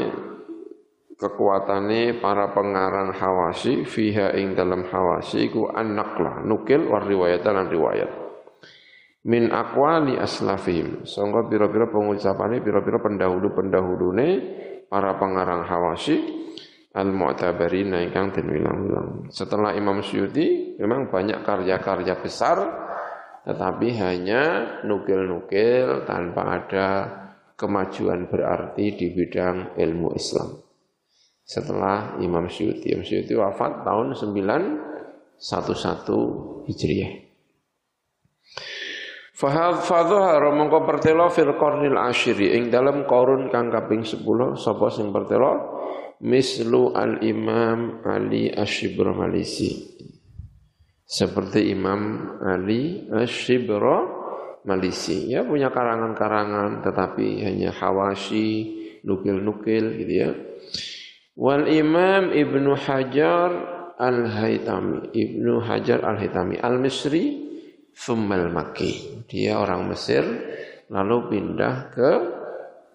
[1.24, 8.12] kekuatane para pengarang hawasi fiha ing dalam hawasi ku an-naqla nukil war riwayat lan riwayat.
[9.24, 11.08] Min aqwali aslafihim.
[11.08, 14.28] Sangga pira-pira pengucapane pira-pira pendahulu-pendahulune
[14.92, 16.20] para pengarang hawasi
[16.92, 19.32] al-mu'tabarina ingkang den wilang-wilang.
[19.32, 22.58] Setelah Imam Syuuti memang banyak karya-karya besar
[23.48, 24.44] tetapi hanya
[24.84, 26.88] nukil-nukil tanpa ada
[27.56, 30.73] kemajuan berarti di bidang ilmu Islam
[31.44, 32.96] setelah Imam Syuuti.
[32.96, 37.14] Imam Syuuti wafat tahun 911 Hijriah.
[39.34, 44.24] Fadhahara mongko pertelo fil qarnil asyiri ing dalam korun kang kaping 10
[44.56, 45.84] sapa sing pertelo
[46.24, 50.00] mislu al Imam Ali Asyibra Malisi.
[51.04, 54.08] Seperti Imam Ali Asyibra
[54.64, 55.28] Malisi.
[55.28, 60.32] Ya punya karangan-karangan tetapi hanya hawashi, nukil-nukil gitu ya
[61.34, 63.50] Wal Imam Ibnu Hajar
[63.98, 67.42] Al-Haytami, Ibnu Hajar Al-Haytami Al-Misri
[67.94, 69.26] Thummal Maki.
[69.26, 70.22] Dia orang Mesir
[70.94, 72.12] lalu pindah ke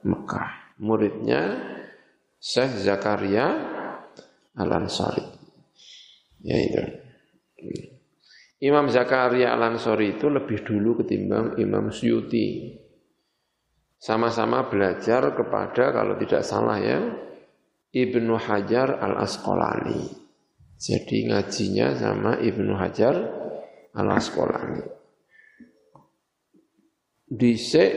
[0.06, 0.78] Mekah.
[0.78, 1.58] Muridnya
[2.38, 3.46] Syekh Zakaria
[4.54, 5.26] Al-Ansari.
[6.46, 6.82] Ya itu.
[8.62, 12.78] Imam Zakaria Al-Ansari itu lebih dulu ketimbang Imam Suyuti.
[13.98, 17.02] Sama-sama belajar kepada kalau tidak salah ya
[17.98, 20.06] Ibnu Hajar Al-Asqalani.
[20.78, 23.14] Jadi ngajinya sama Ibnu Hajar
[23.98, 24.86] Al-Asqalani.
[27.28, 27.92] Dhisik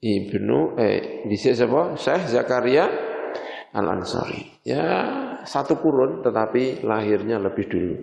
[0.00, 1.94] Ibnu eh dhisik siapa?
[1.94, 2.88] Syekh Zakaria
[3.70, 4.64] Al-Ansari.
[4.66, 4.82] Ya,
[5.46, 7.96] satu kurun tetapi lahirnya lebih dulu.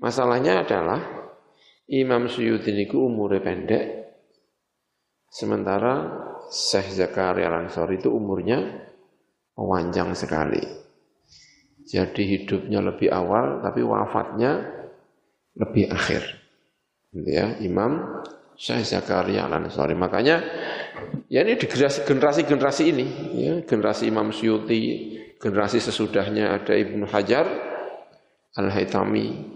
[0.00, 1.00] Masalahnya adalah
[1.84, 3.84] Imam Suyuti ini umurnya pendek,
[5.28, 8.88] sementara Syekh Zakaria Al-Ansari itu umurnya
[9.54, 10.62] panjang sekali.
[11.84, 14.66] Jadi hidupnya lebih awal, tapi wafatnya
[15.54, 16.22] lebih akhir.
[17.14, 18.22] Gitu ya, Imam
[18.58, 19.94] Syekh Zakaria Al-Ansari.
[19.94, 20.42] Makanya
[21.30, 27.46] ya ini di generasi-generasi ini, ya, generasi Imam Suyuti, generasi sesudahnya ada Ibnu Hajar
[28.54, 29.54] Al-Haytami,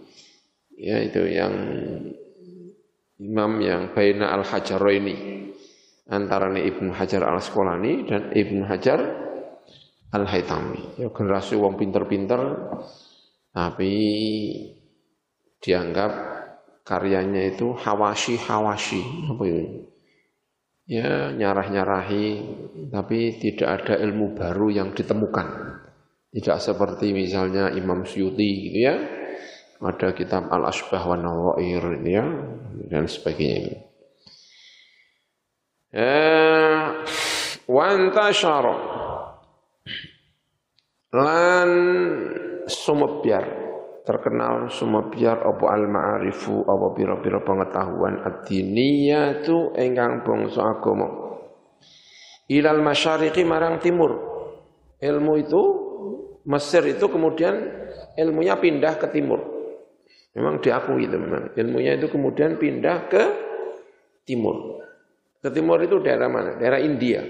[0.78, 1.54] ya itu yang
[3.18, 4.46] imam yang baina al
[4.94, 5.50] ini
[6.06, 9.27] antara Ibnu Hajar al-Asqalani dan Ibnu Hajar
[10.12, 11.00] al-Haytami.
[11.00, 12.40] Ya generasi wong pinter-pinter
[13.52, 13.92] tapi
[15.58, 16.12] dianggap
[16.86, 19.64] karyanya itu hawashi-hawashi apa itu?
[20.88, 22.26] Ya nyarah-nyarahi
[22.88, 25.76] tapi tidak ada ilmu baru yang ditemukan.
[26.28, 28.96] Tidak seperti misalnya Imam Syuti gitu ya
[29.78, 32.24] ada kitab Al-Asbah wa Nawair ya
[32.90, 33.86] dan sebagainya.
[35.88, 36.84] Eh,
[37.64, 38.97] wantashara
[41.14, 41.70] lan
[42.68, 43.44] sumebyar
[44.04, 51.08] terkenal sumebyar apa al-ma'arifu apa pira-pira pengetahuan ad-diniyatu ingkang bangsa agama
[52.48, 54.12] ilal masyariqi marang timur
[55.00, 55.62] ilmu itu
[56.48, 57.60] Mesir itu kemudian
[58.16, 59.58] ilmunya pindah ke timur
[60.38, 61.50] Memang diakui itu memang.
[61.58, 63.22] Ilmunya itu kemudian pindah ke
[64.22, 64.78] timur.
[65.42, 66.54] Ke timur itu daerah mana?
[66.54, 67.26] Daerah India.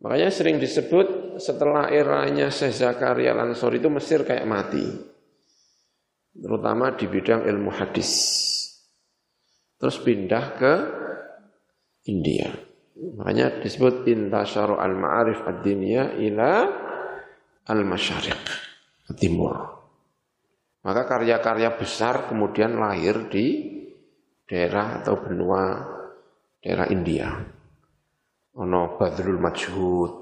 [0.00, 4.84] Makanya sering disebut setelah eranya Syekh Zakaria Lansor itu Mesir kayak mati.
[6.32, 8.10] Terutama di bidang ilmu hadis.
[9.76, 10.72] Terus pindah ke
[12.08, 12.48] India.
[13.00, 16.52] Makanya disebut intasyaru al-ma'arif ad-diniyah ila
[17.68, 18.44] al-masyariq,
[19.16, 19.56] timur.
[20.80, 23.68] Maka karya-karya besar kemudian lahir di
[24.48, 25.80] daerah atau benua
[26.60, 27.59] daerah India.
[28.58, 30.12] Ono Badrul Majhud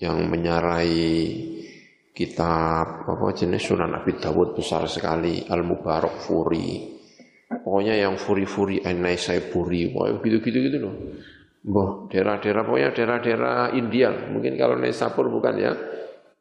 [0.00, 0.96] yang menyarai
[2.14, 6.94] kitab apa jenis Sunan Abi Dawud besar sekali, Al Mubarak Furi.
[7.44, 10.94] Pokoknya yang furi-furi Enai Saipuri, pokoknya gitu-gitu gitu loh.
[11.64, 14.12] Boh, daerah-daerah pokoknya daerah-daerah India.
[14.12, 15.72] Mungkin kalau Naisapur bukan ya.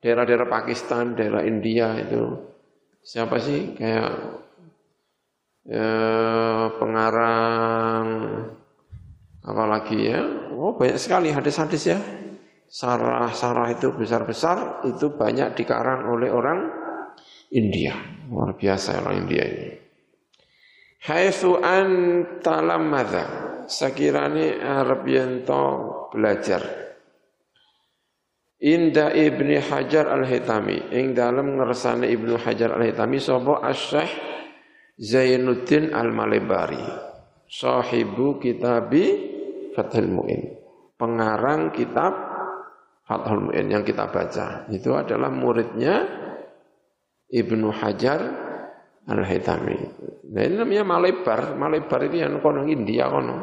[0.03, 2.35] Daerah-daerah Pakistan, daerah India itu
[2.99, 4.11] siapa sih kayak
[5.63, 5.87] ya,
[6.75, 8.07] pengarang
[9.43, 10.19] apalagi ya
[10.55, 11.99] oh banyak sekali hadis-hadis ya.
[12.73, 16.73] Sarah-sarah itu besar-besar itu banyak dikarang oleh orang
[17.53, 17.93] India.
[18.33, 19.69] Luar biasa orang India ini.
[21.05, 23.23] Haitsu antalam madza
[23.69, 25.45] sakirane arep yen
[26.09, 26.63] belajar.
[28.63, 34.13] Inda Ibni Hajar Al-Hitami ing dalam ngersane Ibnu Hajar Al-Hitami sapa Asy-Syaikh
[34.95, 36.79] Zainuddin Al-Malebari.
[37.43, 39.32] Sahibu kitabi
[39.73, 40.41] Fathul Muin.
[40.95, 42.13] Pengarang kitab
[43.03, 44.69] Fathul Muin yang kita baca.
[44.69, 46.05] Itu adalah muridnya
[47.33, 48.21] Ibnu Hajar
[49.03, 51.53] Al-Hitami nah ini namanya Malebar.
[51.53, 53.37] Malebar itu yang kono India kono.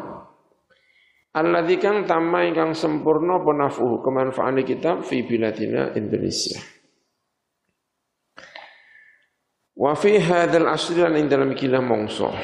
[1.31, 6.59] Alladzi kang tamma ingkang sempurna apa nafuhu kemanfaatane kitab fi biladina Indonesia.
[9.79, 12.35] Wa fi hadzal asri lan ing dalam ikilah mongso.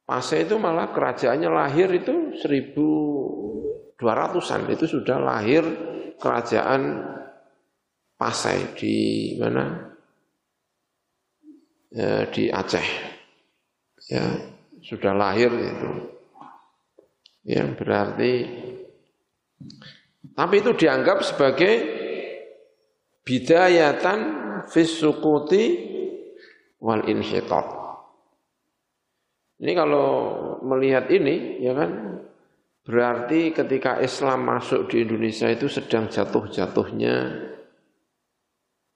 [0.03, 5.63] Pasai itu malah kerajaannya lahir itu 1200-an itu sudah lahir
[6.19, 6.81] kerajaan
[8.19, 8.95] Pasai di
[9.39, 9.95] mana?
[11.95, 12.87] Ya, di Aceh.
[14.11, 14.27] Ya
[14.83, 15.91] sudah lahir itu.
[17.47, 18.43] Ya berarti
[20.35, 21.73] tapi itu dianggap sebagai
[23.23, 24.19] bidayatan
[24.67, 25.63] fis sukuti
[26.79, 27.67] wal insyitat.
[29.59, 30.07] Ini kalau
[30.63, 31.91] melihat ini ya kan?
[32.83, 37.15] Berarti ketika Islam masuk di Indonesia itu sedang jatuh-jatuhnya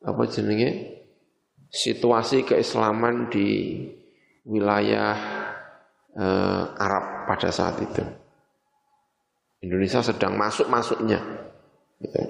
[0.04, 1.00] apa jenenge
[1.74, 3.80] situasi keislaman di
[4.46, 5.16] wilayah
[6.14, 8.04] eh, Arab pada saat itu.
[9.64, 11.24] Indonesia sedang masuk-masuknya.
[12.04, 12.22] Gitu.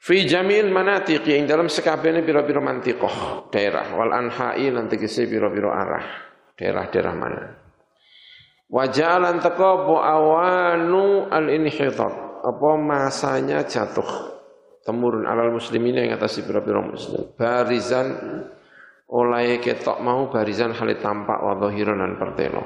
[0.00, 6.06] Fi jamil manatiqi ing dalam sekabehane pira-pira mantiqah daerah wal anha'i lan tegese pira-pira arah
[6.56, 7.44] daerah-daerah mana.
[8.72, 14.37] Wa ja'alan taqabu awanu al inhitat apa masanya jatuh
[14.88, 17.28] temurun alal muslimin yang atas pira-pira muslim.
[17.36, 18.08] Barizan
[19.12, 22.64] oleh ketok mau barizan halit tampak wa lan pertelo.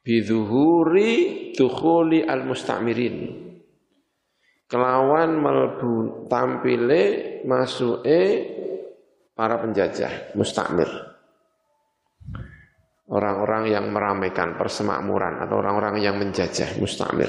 [0.00, 3.44] Bidhuhuri dukhuli al musta'mirin.
[4.64, 7.02] Kelawan melbu tampile
[7.44, 8.20] masuke
[9.36, 10.88] para penjajah mustakmir
[13.10, 17.28] orang-orang yang meramaikan persemakmuran atau orang-orang yang menjajah mustakmir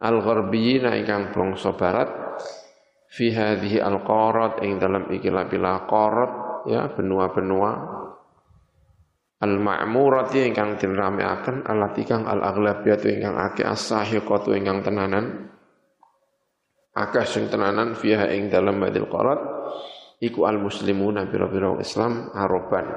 [0.00, 2.08] al-gharbiyina ingkang bangsa barat
[3.08, 6.32] fi hadhihi al-qarat ing dalam ikilah bila qarat
[6.68, 7.96] ya benua-benua.
[9.36, 15.52] Al-ma'murati ingkang dinrameaken alati kang al-aghlabiyatu ingkang akeh as-sahiqatu ingkang tenanan.
[16.96, 19.40] Akeh sing tenanan fiha ing dalam badil qarat
[20.24, 22.88] iku al muslimuna biro-biro Islam aroban.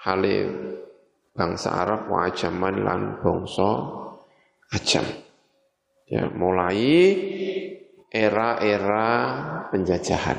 [0.00, 0.36] Hale
[1.36, 3.68] bangsa Arab wa ajaman lan bangsa
[4.72, 5.29] ajam
[6.10, 7.14] ya mulai
[8.10, 9.08] era-era
[9.70, 10.36] penjajahan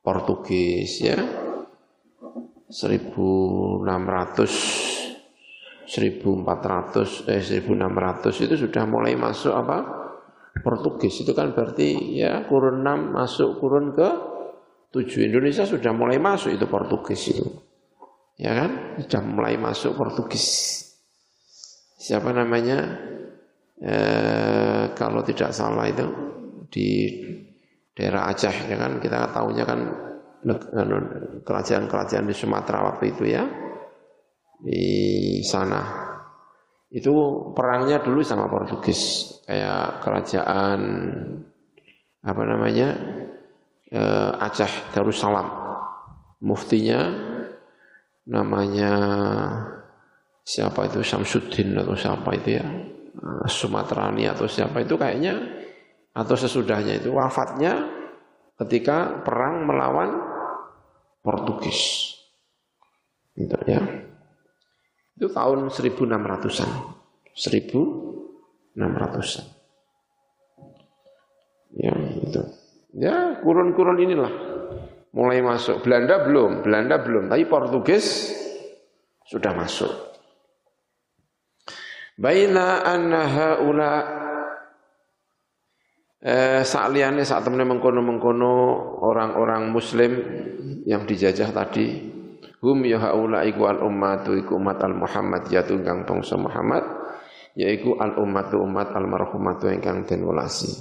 [0.00, 1.18] Portugis ya
[2.70, 3.82] 1600
[5.90, 9.78] 1400 eh 1600 itu sudah mulai masuk apa
[10.62, 14.08] Portugis itu kan berarti ya kurun 6 masuk kurun ke
[14.90, 15.30] 7.
[15.30, 17.46] Indonesia sudah mulai masuk itu Portugis itu.
[18.34, 18.98] Ya kan?
[18.98, 20.46] Sudah mulai masuk Portugis.
[21.94, 23.09] Siapa namanya?
[23.80, 23.96] E,
[24.92, 26.04] kalau tidak salah itu
[26.68, 27.16] di
[27.96, 29.80] daerah Aceh ya kan kita tahunya kan
[30.76, 30.96] anu,
[31.44, 33.44] kerajaan-kerajaan di Sumatera waktu itu ya
[34.60, 34.84] di
[35.40, 36.08] sana.
[36.90, 37.12] Itu
[37.56, 40.80] perangnya dulu sama Portugis kayak kerajaan
[42.20, 42.88] apa namanya
[43.88, 45.48] eh, Aceh Darussalam.
[46.40, 47.00] Muftinya
[48.28, 48.92] namanya
[50.44, 51.04] siapa itu?
[51.04, 52.66] Samsudin atau siapa itu ya
[53.50, 55.34] Sumaterani atau siapa itu kayaknya
[56.14, 57.90] atau sesudahnya itu wafatnya
[58.62, 60.14] ketika perang melawan
[61.20, 62.14] Portugis
[63.34, 63.82] gitu ya
[65.20, 66.96] itu tahun 1600-an.
[67.36, 69.44] 1600-an.
[71.76, 71.92] Ya,
[72.24, 72.40] itu.
[72.96, 74.32] Ya, kurun-kurun inilah
[75.12, 75.84] mulai masuk.
[75.84, 78.32] Belanda belum, Belanda belum, tapi Portugis
[79.28, 79.92] sudah masuk.
[82.20, 83.92] Baina anna haula
[86.20, 88.52] eh, saat liane saat temen mengkono-mengkono
[89.00, 90.20] orang-orang muslim
[90.84, 92.12] yang dijajah tadi
[92.60, 96.84] hum ya haula iku al ummatu iku umat al Muhammad ya tunggang bangsa Muhammad
[97.56, 100.76] yaiku al ummatu umat al marhumatu ingkang den welasi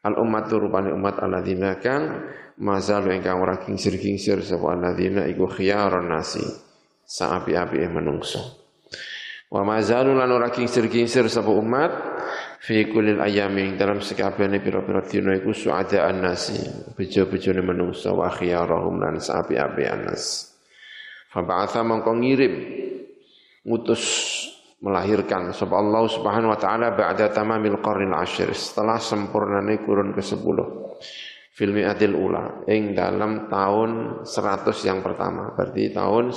[0.00, 2.24] al ummatu rupane umat alladzina kang
[2.56, 6.40] mazalu ingkang ora kingsir-kingsir sapa alladzina iku khiyarun nasi
[7.04, 8.63] saapi-api menungso.
[9.54, 11.92] Wa mazalu lan ora kingsir-kingsir sapa umat
[12.58, 19.22] fi kulil ayami dalam sekabehane pira-pira dina iku suada annasi bejo-bejone menungso wa khiyarahum lan
[19.22, 20.50] saapi-api anas.
[21.30, 22.54] Fa ba'atha mongko ngirim
[23.62, 24.02] ngutus
[24.82, 30.58] melahirkan sapa Allah Subhanahu wa taala ba'da tamamil qarnil ashir setelah sempurnane kurun ke-10
[31.54, 36.34] filmi adil ula ing dalam tahun 100 yang pertama berarti tahun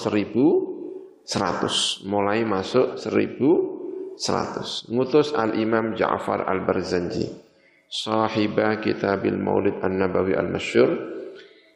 [1.27, 7.27] 1100 mulai masuk 1100 ngutus al-Imam Ja'far al-Barzanji.
[7.87, 10.95] Sahibah kitabil maulid an-nabawi al-masyhur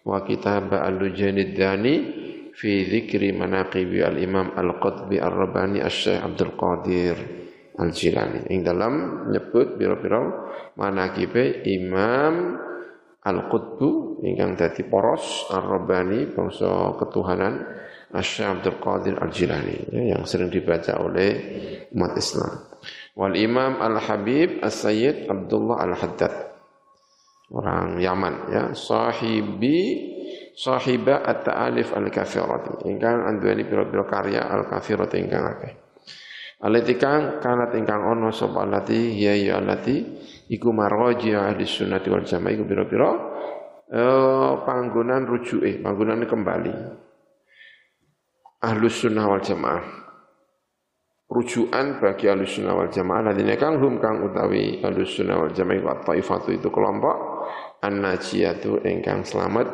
[0.08, 1.96] wa kitab al-lujanid dani
[2.56, 7.16] fi dzikri manaqibi al-Imam Al-Qutbi Ar-Rabbani Asy-Syaikh Abdul Qadir
[7.80, 8.52] Al-Jilani.
[8.52, 12.60] Ing dalam nyebut biro-biro manaqibe Imam
[13.22, 17.54] Al-Qutbu ingkang dadi poros Ar-Rabbani bangsa ketuhanan
[18.12, 21.32] Asy-Syaikh Abdul Qadir Al-Jilani ya, yang sering dibaca oleh
[21.96, 22.52] umat Islam.
[23.16, 26.34] Wal Imam Al-Habib As-Sayyid Abdullah Al-Haddad.
[27.52, 28.64] Orang Yaman ya.
[28.76, 30.12] Sahibi
[30.56, 32.88] sahiba at-ta'alif al-kafirati.
[32.88, 35.74] Ingkang anduweni pira-pira karya al-kafirati ingkang akeh.
[36.62, 39.98] Alati kang kanat ingkang ono sapa alati ya ya alati
[40.46, 42.54] iku marwaji ahli sunnati wal jamaah.
[42.54, 43.10] Iku pira-pira
[43.90, 46.74] eh, panggonan rujuke panggonan kembali
[48.62, 49.84] ahli sunnah wal jamaah.
[51.32, 53.34] Rujukan bagi ahli sunnah wal jamaah.
[53.34, 57.16] Ladine kang hum kang utawi ahli sunnah wal jamaah wa taifatu itu kelompok
[57.82, 59.68] an-najiyatu ingkang selamat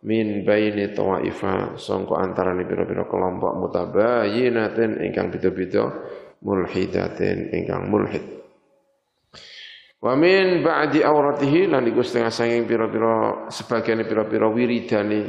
[0.00, 5.92] min baini tawaifa sangka antarane pira-pira kelompok mutabayyinatin ingkang beda-beda
[6.40, 8.24] mulhidatin ingkang mulhid.
[10.00, 15.20] Wa min ba'di awratihi lan iku setengah sanging pira-pira sebagian pira-pira wiridane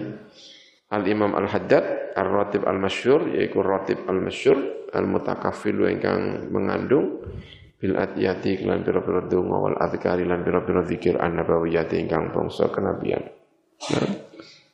[0.91, 6.51] Al Imam Al Haddad Al Ratib Al Masyhur yaiku Ratib Al Masyhur Al Mutakaffil ingkang
[6.51, 7.23] mengandung
[7.81, 13.25] bil atiyati lan pira-pira donga wal adhkari lan pira-pira zikir an nabawiyati ingkang bangsa kenabian.
[13.89, 14.29] Nah.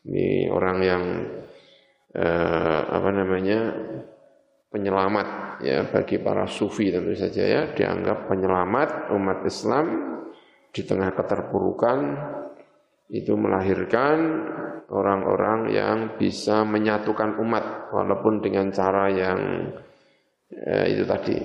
[0.07, 1.03] Ini orang yang
[2.15, 3.59] eh, apa namanya
[4.72, 5.28] penyelamat
[5.63, 9.86] ya bagi para sufi tentu saja ya dianggap penyelamat umat Islam
[10.72, 11.99] di tengah keterpurukan
[13.08, 14.18] itu melahirkan
[14.91, 19.39] orang-orang yang bisa menyatukan umat walaupun dengan cara yang
[20.51, 21.38] eh, itu tadi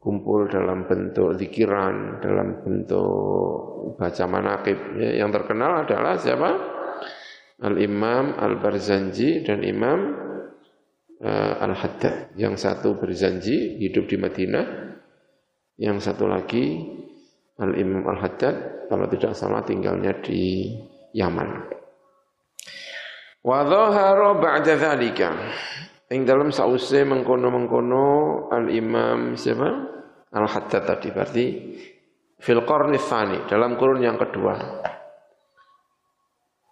[0.00, 3.60] kumpul dalam bentuk zikiran, dalam bentuk
[4.00, 4.96] baca manakib.
[4.96, 6.50] Ya, yang terkenal adalah siapa?
[7.60, 10.16] Al-Imam Al-Barzanji dan Imam
[11.20, 12.32] uh, Al-Haddad.
[12.40, 14.66] Yang satu berzanji hidup di Madinah,
[15.76, 16.80] yang satu lagi
[17.60, 20.72] Al-Imam Al-Haddad kalau tidak salah tinggalnya di
[21.12, 21.48] Yaman.
[23.44, 25.30] Wa dhahara ba'da dzalika.
[26.10, 29.68] Ing dalam sause mengkono-mengkono Al-Imam siapa?
[30.32, 31.46] Al-Haddad tadi berarti
[32.40, 32.98] fil qarni
[33.46, 34.54] dalam kurun yang kedua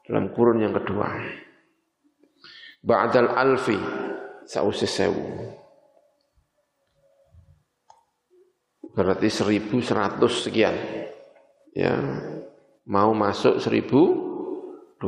[0.09, 1.09] dalam kurun yang kedua.
[2.81, 3.77] Ba'dal alfi
[4.49, 5.53] sausi sewu.
[8.99, 10.75] Berarti 1100 sekian.
[11.71, 11.95] Ya,
[12.83, 14.99] mau masuk 1200.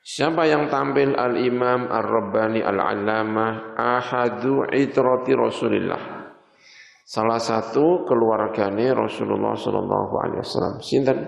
[0.00, 6.32] Siapa yang tampil Al-Imam Ar-Rabbani Al-Allamah Ahadu itrati Rasulillah.
[7.04, 10.80] Salah satu keluarganya Rasulullah sallallahu alaihi wasallam.
[10.80, 11.18] Sinten?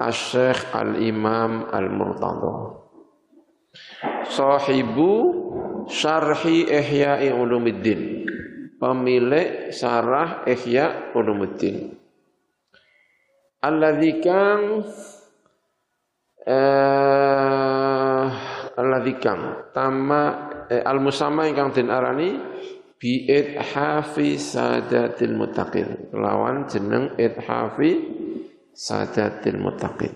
[0.00, 2.80] Asy-Syaikh Al-Imam Al-Murtadha.
[4.24, 5.12] Sahibu
[5.84, 8.24] Syarhi Ihya Ulumuddin.
[8.80, 11.92] Pemilik Syarah Ihya Ulumuddin.
[13.60, 14.88] Alladzi kang
[16.48, 18.26] eh
[18.80, 20.22] alladzi kang tama
[20.72, 22.40] eh, al-musamma ingkang den arani
[22.96, 26.16] bi ithafi sadatil muttaqin.
[26.16, 28.20] Lawan jeneng ithafi
[28.80, 30.14] Sadatil Muttaqin.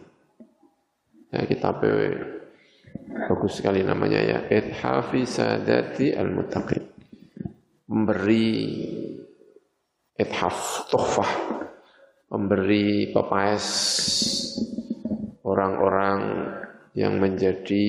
[1.29, 1.75] Ya, kita
[3.29, 4.39] bagus sekali namanya ya.
[4.49, 6.94] Ithafi Sadati Al-Muttaqin.
[7.95, 8.51] Memberi
[10.19, 11.33] ithaf, tuhfah.
[12.35, 13.67] Memberi pepaes
[15.47, 16.19] orang-orang
[16.99, 17.87] yang menjadi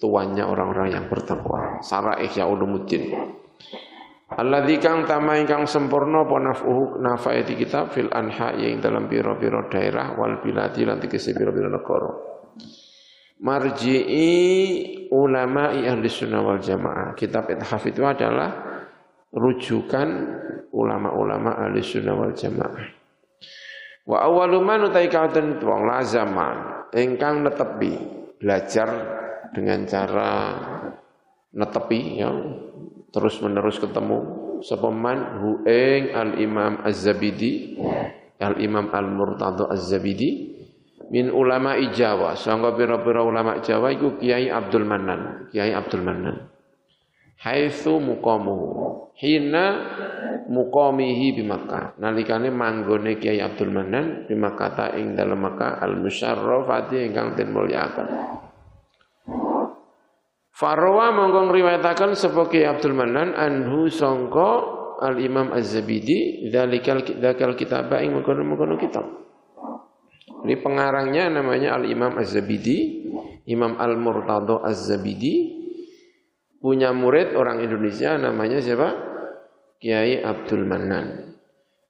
[0.00, 1.84] tuannya orang-orang yang bertakwa.
[1.84, 3.12] Sarah Ihya Ulumuddin.
[4.34, 9.68] Alladzi kang tama ingkang sempurna apa naf'uhu nafae di kitab fil anha yang dalam pira-pira
[9.68, 12.10] daerah wal biladi lan tegese pira-pira negara.
[13.44, 14.28] Marji'i
[15.12, 17.12] ulama ahli sunnah wal jamaah.
[17.12, 18.73] Kitab Ithaf itu adalah
[19.34, 20.08] rujukan
[20.70, 22.86] ulama-ulama ahli sunnah wal jamaah.
[24.04, 27.92] Wa awwalu man utai kauten wong lazaman ingkang netepi
[28.36, 28.88] belajar
[29.56, 30.32] dengan cara
[31.54, 32.30] netepi ya
[33.14, 34.18] terus menerus ketemu
[34.60, 37.78] sapa man hu ing al Imam Az-Zabidi
[38.42, 40.52] al Imam Al Murtadha Az-Zabidi
[41.08, 46.53] min ulama Jawa sangga pira-pira ulama Jawa iku Kiai Abdul Manan Kiai Abdul Manan
[47.40, 49.10] haitsu muqamuhu.
[49.14, 49.64] Hina
[50.50, 51.94] muqamihi bi Makkah.
[52.02, 58.06] Nalikane manggone Kiai Abdul Manan di Makkah ing dalem Makkah al musyarrafati ingkang den mulyakaken.
[60.54, 67.90] Farwa mongkong riwayataken sapa Kiai Abdul Manan anhu sangka Al Imam Az-Zabidi dzalikal dzakal kitab
[67.98, 69.02] ing mengkono-mengkono kitab.
[70.46, 73.02] Ini pengarangnya namanya Al Imam Az-Zabidi,
[73.50, 75.63] Imam Al Murtadha Az-Zabidi
[76.64, 78.88] punya murid orang Indonesia namanya siapa?
[79.76, 81.36] Kiai Abdul Manan.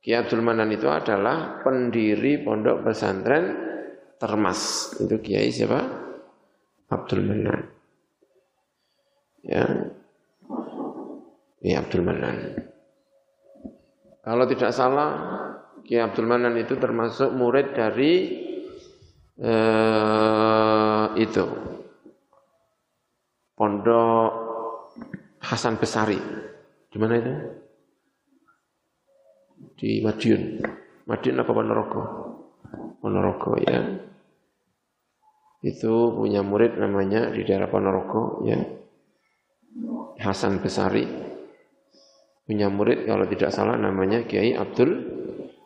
[0.02, 3.62] Kiai Abdul Manan itu adalah pendiri pondok pesantren
[4.18, 4.90] Termas.
[4.98, 5.78] Itu Kiai siapa?
[6.90, 7.74] Abdul Manan
[9.44, 9.64] ya
[11.60, 12.36] Kiai Abdul Manan.
[14.24, 15.10] Kalau tidak salah,
[15.84, 18.12] Kiai Abdul Manan itu termasuk murid dari
[19.36, 21.46] eh, itu
[23.54, 24.43] Pondok
[25.45, 26.16] Hasan Besari.
[26.88, 27.34] Di mana itu?
[29.76, 30.42] Di Madiun.
[31.05, 32.03] Madiun apa Ponorogo?
[33.05, 33.78] Ponorogo ya.
[35.61, 38.61] Itu punya murid namanya di daerah Ponorogo ya
[40.20, 41.03] Hasan Besari
[42.45, 44.92] punya murid kalau tidak salah namanya Kiai Abdul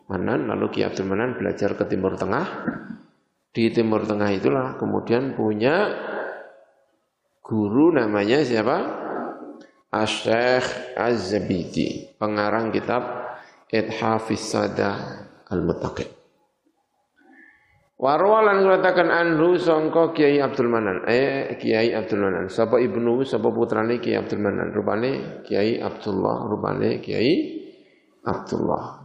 [0.09, 2.47] Manan lalu Kiai Abdul Manan belajar ke Timur Tengah
[3.53, 5.91] di Timur Tengah itulah kemudian punya
[7.43, 8.77] guru namanya siapa
[9.89, 13.25] Asyikh Az-Zabidi pengarang kitab
[13.73, 16.05] Ithafis Sada Al-Muttaqin
[17.99, 21.03] Warwalan katakan anhu songko Kiai Abdul Manan.
[21.03, 22.47] Eh Kiai Abdul Manan.
[22.47, 24.71] Sapa ibnu sapa putrane Kiai Abdul Manan.
[24.71, 27.59] Rupane Kiai Abdullah, rupane Kiai
[28.23, 29.03] Abdullah.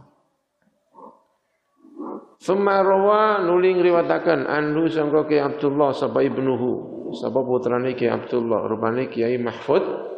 [2.39, 6.71] Summa rawa nuling riwatakan anhu songko Kiai Abdullah sapa ibnuhu
[7.11, 10.14] sapa putrane Kiai Abdullah rupane Kiai Mahfud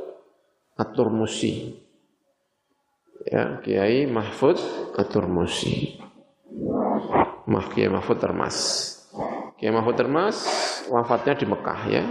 [0.78, 1.74] At-Turmusi.
[3.28, 4.62] Ya, Kiai Mahfud
[4.96, 5.98] At-Turmusi.
[7.48, 8.58] Mah Kiai Mahfud Termas.
[9.58, 10.38] Kiai Mahfud Termas
[10.92, 12.04] wafatnya di Mekah ya.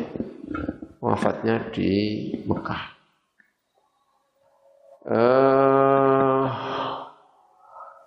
[0.98, 1.90] Wafatnya di
[2.48, 2.82] Mekah.
[5.06, 6.48] Uh,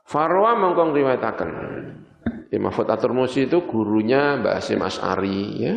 [0.10, 1.52] Farwa mengkong riwayataken.
[2.50, 5.76] Kiai Mahfud Atur Musi itu gurunya Mbak Asim As'ari ya.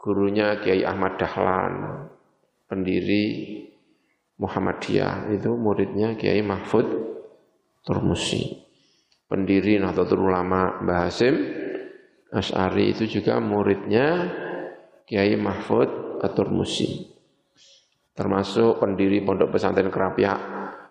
[0.00, 2.08] Gurunya Kiai Ahmad Dahlan,
[2.66, 3.63] pendiri
[4.38, 5.30] Muhammadiyah.
[5.34, 6.86] Itu muridnya Kiai Mahfud
[7.84, 8.64] Turmusi.
[9.24, 11.34] Pendiri Nahdlatul Ulama Mbah Hasim
[12.34, 14.26] As'ari itu juga muridnya
[15.06, 17.12] Kiai Mahfud Atur Musi
[18.14, 20.32] termasuk pendiri Pondok Pesantren Kerapia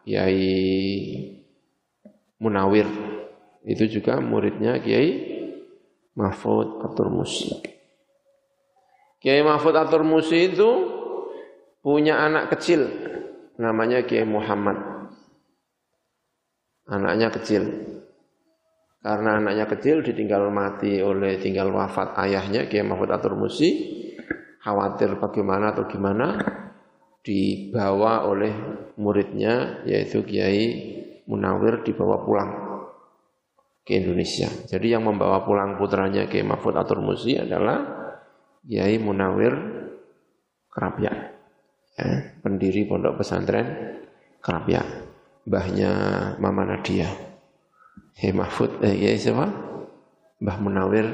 [0.04, 0.44] Kiai
[2.44, 2.86] Munawir.
[3.64, 5.34] Itu juga muridnya Kiai
[6.20, 7.50] Mahfud Atur Musi
[9.24, 10.70] Kiai Mahfud Atur Musi itu
[11.80, 12.86] punya anak kecil
[13.58, 14.78] namanya Kiai Muhammad.
[16.90, 17.64] Anaknya kecil.
[19.04, 24.00] Karena anaknya kecil ditinggal mati oleh tinggal wafat ayahnya Kiai Mahfud Atur Musi,
[24.64, 26.40] khawatir bagaimana atau gimana,
[27.20, 28.52] dibawa oleh
[28.96, 30.96] muridnya yaitu Kiai
[31.28, 32.52] Munawir dibawa pulang
[33.84, 34.48] ke Indonesia.
[34.48, 37.84] Jadi yang membawa pulang putranya Kiai Mahfud Atur Musi adalah
[38.64, 39.52] Kiai Munawir
[40.72, 41.33] Kerapia,
[41.98, 44.00] ya, pendiri pondok pesantren
[44.44, 44.84] Kerapia,
[45.48, 45.92] mbahnya
[46.36, 47.08] Mama Nadia.
[48.14, 49.48] Kiai Mahfud, eh Kiai siapa?
[50.44, 51.08] Mbah Munawir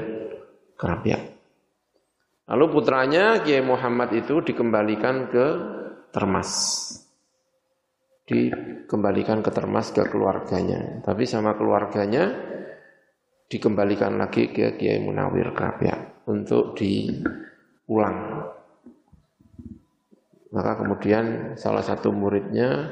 [0.74, 1.16] Kerapia.
[2.50, 5.46] Lalu putranya Kiai Muhammad itu dikembalikan ke
[6.10, 6.50] Termas.
[8.26, 10.98] Dikembalikan ke Termas ke keluarganya.
[11.06, 12.34] Tapi sama keluarganya
[13.46, 18.18] dikembalikan lagi ke Kiai Munawir Kerapia untuk diulang.
[20.50, 22.90] Maka kemudian salah satu muridnya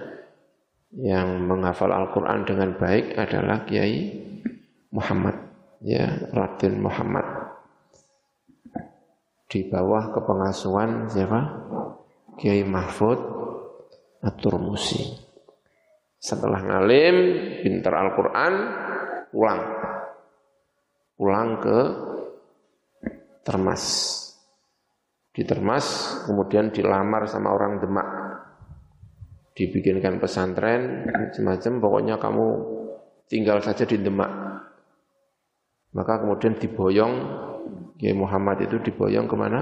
[0.95, 4.15] yang menghafal Al-Quran dengan baik adalah Kiai
[4.95, 5.37] Muhammad,
[5.83, 7.27] ya Raden Muhammad.
[9.49, 11.41] Di bawah kepengasuhan siapa?
[12.39, 13.19] Kiai Mahfud
[14.23, 15.19] At-Turmusi.
[16.19, 17.17] Setelah ngalim,
[17.63, 18.53] pintar Al-Quran,
[19.35, 19.63] pulang.
[21.19, 21.79] Pulang ke
[23.43, 23.85] Termas.
[25.39, 28.09] Di Termas, kemudian dilamar sama orang Demak
[29.55, 32.47] dibikinkan pesantren semacam pokoknya kamu
[33.27, 34.31] tinggal saja di Demak
[35.95, 37.15] maka kemudian diboyong
[37.99, 39.61] Kiai Muhammad itu diboyong ke mana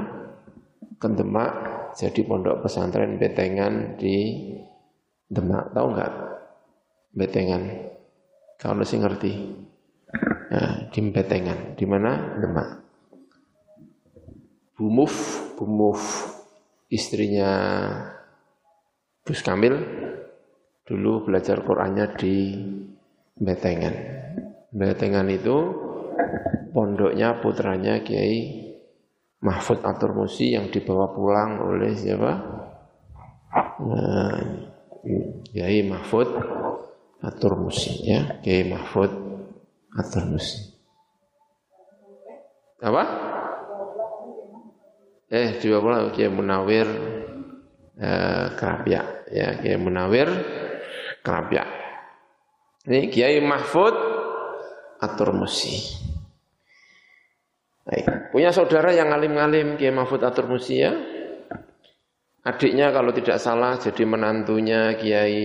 [1.01, 1.51] ke Demak
[1.97, 4.53] jadi pondok pesantren Betengan di
[5.27, 5.73] Demak.
[5.73, 6.13] Tahu nggak?
[7.17, 7.63] Betengan.
[8.61, 9.33] Kalau sih ngerti.
[10.53, 11.73] Nah, di Betengan.
[11.73, 12.37] Di mana?
[12.37, 12.86] Demak.
[14.77, 16.29] Bumuf, Bumuf
[16.93, 17.51] istrinya
[19.25, 19.75] Gus Kamil
[20.85, 22.53] dulu belajar Qur'annya di
[23.37, 23.95] Betengan.
[24.73, 25.57] Betengan itu
[26.77, 28.69] pondoknya putranya Kiai
[29.41, 32.33] Mahfud Atur Musi yang dibawa pulang oleh siapa?
[33.81, 34.41] Nah,
[35.53, 36.29] Kiai Mahfud
[37.25, 39.13] Atur Musi ya, Kiai Mahfud
[39.97, 40.61] Atur Musi.
[42.85, 43.05] Apa?
[45.37, 46.89] Eh, dibawa pulang Kiai Munawir
[48.01, 50.33] eh, Kerapia ya, Kiai Munawir
[51.21, 51.65] Kerapia.
[52.89, 53.93] Ini Kiai Mahfud
[55.05, 55.77] Atur Musi.
[57.85, 58.33] Baik.
[58.33, 60.97] Punya saudara yang ngalim-ngalim Kiai Mahfud Atur Musia.
[62.47, 65.37] Adiknya kalau tidak salah jadi menantunya Kiai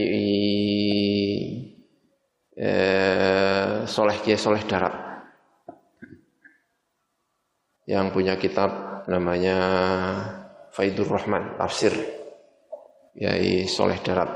[2.56, 4.96] eh, Soleh Kiai Soleh Darat.
[7.92, 9.58] Yang punya kitab namanya
[10.72, 11.94] Faidur Rahman, tafsir.
[13.12, 14.32] Kiai Soleh Darat.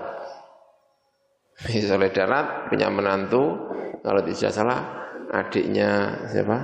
[1.64, 3.72] Kiai Soleh Darat punya menantu,
[4.04, 4.80] kalau tidak salah
[5.32, 6.58] adiknya siapa?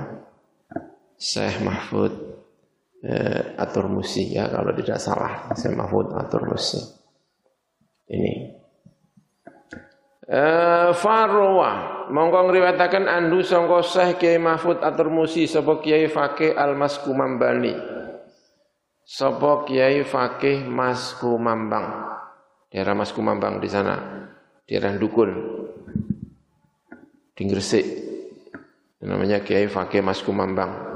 [1.21, 2.13] Syekh Mahfud
[3.05, 5.49] eh, Atur Musi ya kalau tidak salah.
[5.53, 6.81] Syekh Mahfud Atur Musi.
[8.11, 8.33] Ini.
[10.31, 16.75] Eh, Farwa mongko ngriwayataken andu sangka Syekh Kiai Mahfud Atur Musi sapa Kiai Fakih Al
[16.75, 17.73] Maskumambani
[19.07, 22.11] sapa Kiai Fakih Mas Kumambang
[22.67, 24.27] daerah Mas Kumambang di sana
[24.67, 25.31] daerah Dukun
[27.31, 27.85] di Gresik
[29.01, 30.91] namanya Kiai Fakih Mas Kumambang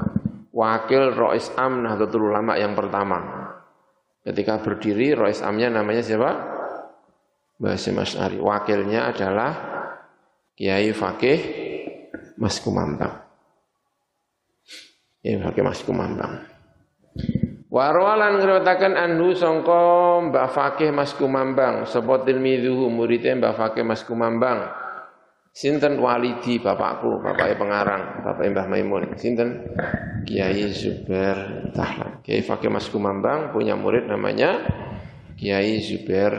[0.56, 3.20] wakil Rois Am Nahdlatul Ulama yang pertama.
[4.24, 6.32] Ketika berdiri Rois Amnya namanya siapa?
[7.60, 8.40] Basim Asy'ari.
[8.40, 9.52] Wakilnya adalah
[10.56, 11.40] Kiai Fakih
[12.40, 13.28] Mas Kumambang.
[15.20, 16.48] Kiai Fakih Mas Kumambang.
[17.68, 19.84] Warwalan ngriwataken anhu sangka
[20.32, 24.72] Mbak Fakih Mas Kumambang, sapa tilmidhu muridé Mbak Fakih Mas Kumambang.
[25.52, 29.04] Sinten walidi bapakku, bapaknya pengarang, bapaknya Mbah Maimun.
[29.20, 29.76] Sinten
[30.24, 32.24] Kiai Zubair Tahlan.
[32.24, 34.64] Kiai Fakih Mas Kumambang punya murid namanya
[35.36, 36.32] Kiai Zubair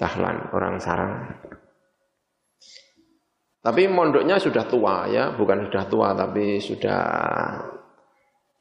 [0.00, 1.12] Tahlan, orang sarang.
[3.66, 7.02] Tapi mondoknya sudah tua ya, bukan sudah tua tapi sudah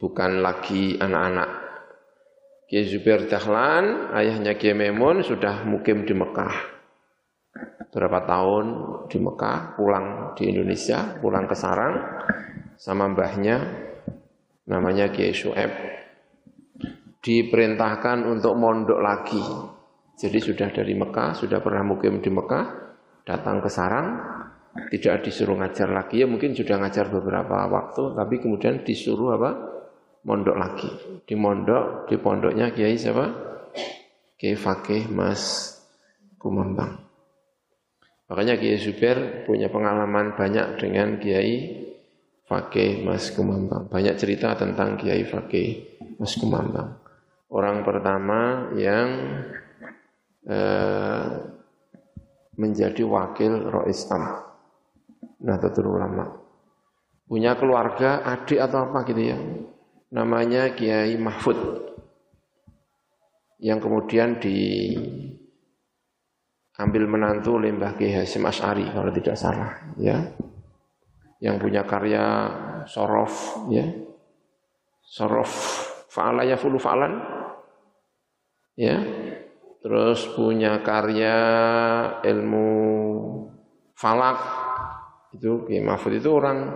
[0.01, 1.49] bukan lagi anak-anak.
[2.66, 6.76] Kiai Zubair Tahlan, ayahnya Kiai Maimun sudah mukim di Mekah
[7.95, 8.66] berapa tahun
[9.08, 11.95] di Mekah, pulang di Indonesia, pulang ke Sarang
[12.76, 13.56] sama mbahnya
[14.68, 15.72] namanya Kiai Su'eb
[17.24, 19.39] diperintahkan untuk mondok lagi.
[20.20, 22.66] Jadi sudah dari Mekah, sudah pernah mukim di Mekah,
[23.24, 24.08] datang ke Sarang,
[24.76, 29.51] tidak disuruh ngajar lagi, ya mungkin sudah ngajar beberapa waktu, tapi kemudian disuruh apa?
[30.26, 30.89] Mondok lagi.
[31.23, 33.26] Di mondok, di pondoknya Kiai siapa?
[34.36, 35.76] Kiai Fakih Mas
[36.36, 36.99] Kumambang.
[38.28, 41.86] Makanya Kiai Zubair punya pengalaman banyak dengan Kiai
[42.49, 43.88] Fakih Mas Kumambang.
[43.88, 46.99] Banyak cerita tentang Kiai Fakih Mas Kumambang.
[47.47, 49.07] Orang pertama yang
[50.49, 51.26] eh,
[52.57, 54.45] menjadi wakil Rois Am.
[55.46, 56.26] Nahdlatul Ulama.
[57.26, 59.38] Punya keluarga, adik atau apa gitu ya.
[60.14, 61.58] Namanya Kiai Mahfud.
[63.62, 64.58] Yang kemudian di
[66.76, 70.20] ambil menantu Lembah Ki Hasim As'ari kalau tidak salah ya
[71.39, 72.52] yang punya karya
[72.84, 73.88] sorof ya
[75.00, 75.52] sorof
[76.12, 77.16] fa'ala fulu fa'lan
[78.76, 79.00] ya
[79.80, 81.38] terus punya karya
[82.28, 82.72] ilmu
[83.96, 84.64] falak
[85.36, 86.72] itu Ki Mahfud itu orang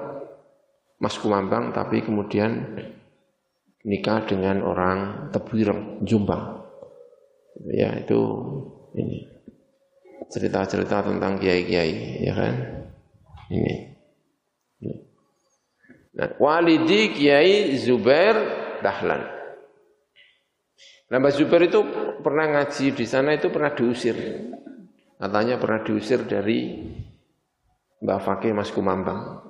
[0.99, 2.76] Mas Kumambang tapi kemudian
[3.88, 6.60] nikah dengan orang Tebuireng Jombang
[7.72, 8.20] ya itu
[8.95, 9.39] ini
[10.30, 12.53] cerita-cerita tentang kiai-kiai, ya kan?
[13.49, 13.76] Ini.
[16.14, 18.38] Nah, walidi Kiai Zubair
[18.86, 19.26] Dahlan.
[21.10, 21.82] Nah, Mbak Zubair itu
[22.22, 24.16] pernah ngaji di sana itu pernah diusir.
[25.18, 26.86] Katanya pernah diusir dari
[27.99, 29.43] Mbak Fakih Mas Kumambang.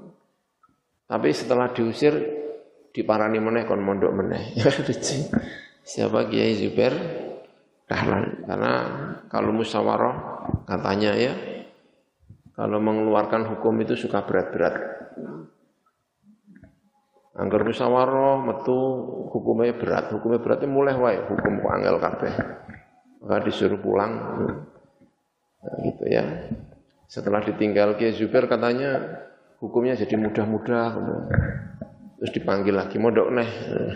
[1.10, 2.14] Tapi setelah diusir
[2.94, 4.54] diparani meneh kon mondok meneh.
[5.90, 6.94] Siapa Kiai Zubair
[7.90, 8.46] Dahlan?
[8.46, 8.74] Karena
[9.30, 10.16] kalau musyawarah
[10.70, 11.34] katanya ya
[12.54, 15.00] kalau mengeluarkan hukum itu suka berat-berat
[17.40, 18.76] Angger musyawarah metu
[19.32, 22.34] hukumnya berat, hukumnya beratnya mulai wae hukum kok angel kabeh.
[23.24, 24.12] Maka disuruh pulang.
[25.64, 26.52] Nah, gitu ya.
[27.10, 29.02] Setelah ditinggal Kiai Zubair katanya
[29.58, 30.94] hukumnya jadi mudah-mudah.
[32.22, 33.50] Terus dipanggil lagi mondok neh.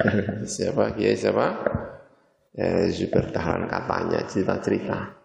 [0.53, 1.61] siapa Kiai siapa?
[2.57, 5.21] Ya, Zubair tahan katanya cerita-cerita.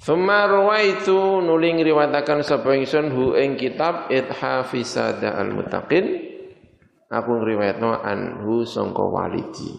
[0.00, 6.30] Thumma ruwaitu nuling riwayataken sapa ingsun hu ing kitab Ithafisada al-Muttaqin
[7.12, 9.76] aku ngriwayatno anhu sangka walidi.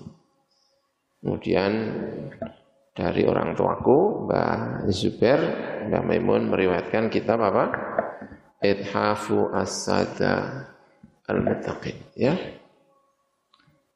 [1.25, 1.73] Kemudian
[2.91, 5.39] dari orang tuaku Mbah Zubair,
[5.87, 7.71] Mbah Maimun meriwayatkan kitab apa?
[8.61, 10.67] Ithafu As-Sada
[11.25, 12.35] Al-Muttaqin, ya.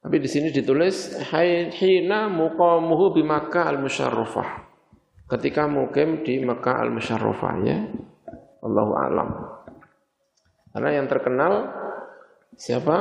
[0.05, 4.49] Tapi di sini ditulis hina muqamuhu bi al-Musyarrafah.
[5.25, 7.77] Ketika mukim di Makkah al-Musyarrafah ya.
[8.61, 9.29] Allahu alam.
[10.73, 11.53] Karena yang terkenal
[12.53, 12.97] siapa?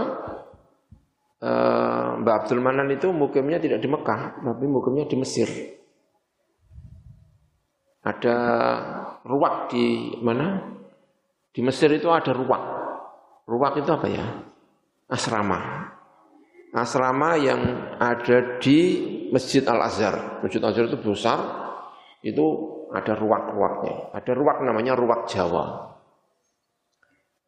[1.45, 5.45] Uh, Mbak Abdul Manan itu mukimnya tidak di Mekah, tapi mukimnya di Mesir.
[8.05, 8.37] Ada
[9.25, 10.61] ruak di mana?
[11.55, 12.63] Di Mesir itu ada ruak.
[13.49, 14.27] Ruak itu apa ya?
[15.09, 15.89] Asrama.
[16.75, 17.61] Asrama yang
[17.97, 18.79] ada di
[19.33, 20.45] Masjid Al-Azhar.
[20.45, 21.39] Masjid Al-Azhar itu besar,
[22.21, 22.45] itu
[22.93, 24.13] ada ruak-ruaknya.
[24.13, 25.97] Ada ruak namanya ruak Jawa.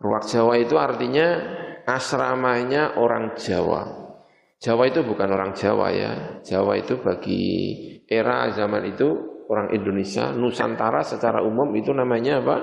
[0.01, 1.27] Ruak Jawa itu artinya
[1.85, 4.09] asramanya orang Jawa.
[4.57, 6.13] Jawa itu bukan orang Jawa ya.
[6.41, 7.45] Jawa itu bagi
[8.09, 12.57] era zaman itu orang Indonesia, Nusantara secara umum itu namanya apa?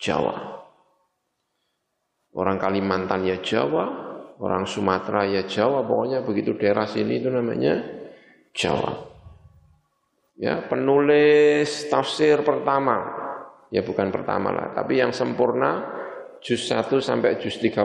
[0.00, 0.36] Jawa.
[2.30, 3.84] Orang Kalimantan ya Jawa,
[4.38, 7.82] orang Sumatera ya Jawa, pokoknya begitu daerah sini itu namanya
[8.54, 9.10] Jawa.
[10.40, 12.96] Ya, penulis tafsir pertama,
[13.68, 15.84] ya bukan pertama lah, tapi yang sempurna
[16.40, 17.84] juz 1 sampai juz 30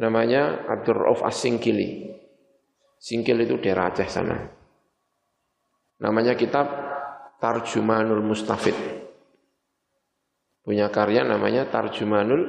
[0.00, 2.08] namanya Abdur Rauf As-Singkili.
[2.96, 4.55] Singkil itu daerah Aceh sana.
[5.96, 6.68] Namanya kitab
[7.40, 8.76] Tarjumanul Mustafid.
[10.60, 12.42] Punya karya namanya Tarjumanul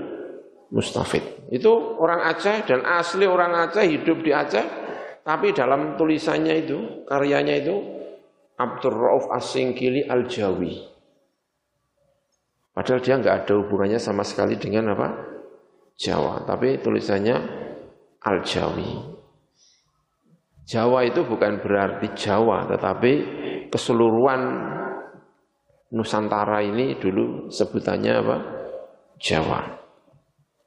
[0.74, 1.48] Mustafid.
[1.48, 4.66] Itu orang Aceh dan asli orang Aceh hidup di Aceh,
[5.24, 7.76] tapi dalam tulisannya itu, karyanya itu
[8.58, 10.74] Abdur Rauf As-Singkili Al-Jawi.
[12.76, 15.08] Padahal dia nggak ada hubungannya sama sekali dengan apa?
[15.98, 17.36] Jawa, tapi tulisannya
[18.22, 19.17] Al-Jawi.
[20.68, 23.12] Jawa itu bukan berarti Jawa, tetapi
[23.72, 24.42] keseluruhan
[25.88, 28.38] Nusantara ini dulu sebutannya apa?
[29.16, 29.64] Jawa.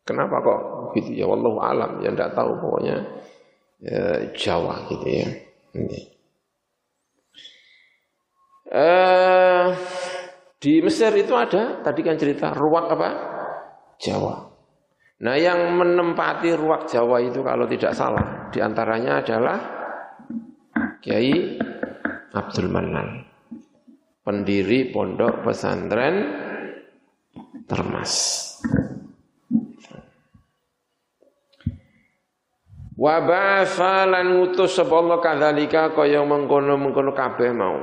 [0.09, 0.61] Kenapa kok
[0.97, 1.29] gitu ya?
[1.29, 2.97] Wallahu alam, ya enggak tahu pokoknya
[3.85, 5.29] ya, Jawa gitu ya.
[5.77, 6.01] Ini.
[8.73, 9.67] Eh,
[10.57, 13.09] di Mesir itu ada, tadi kan cerita ruak apa?
[14.01, 14.49] Jawa.
[15.21, 19.80] Nah yang menempati ruak Jawa itu kalau tidak salah, di antaranya adalah
[21.01, 21.57] Kiai
[22.37, 23.25] Abdul Manan,
[24.21, 26.29] pendiri pondok pesantren
[27.65, 28.13] Termas.
[33.01, 37.81] Wa ba'atha lan ngutus sapa Allah kadzalika kaya mengkono-mengkono kabeh mau.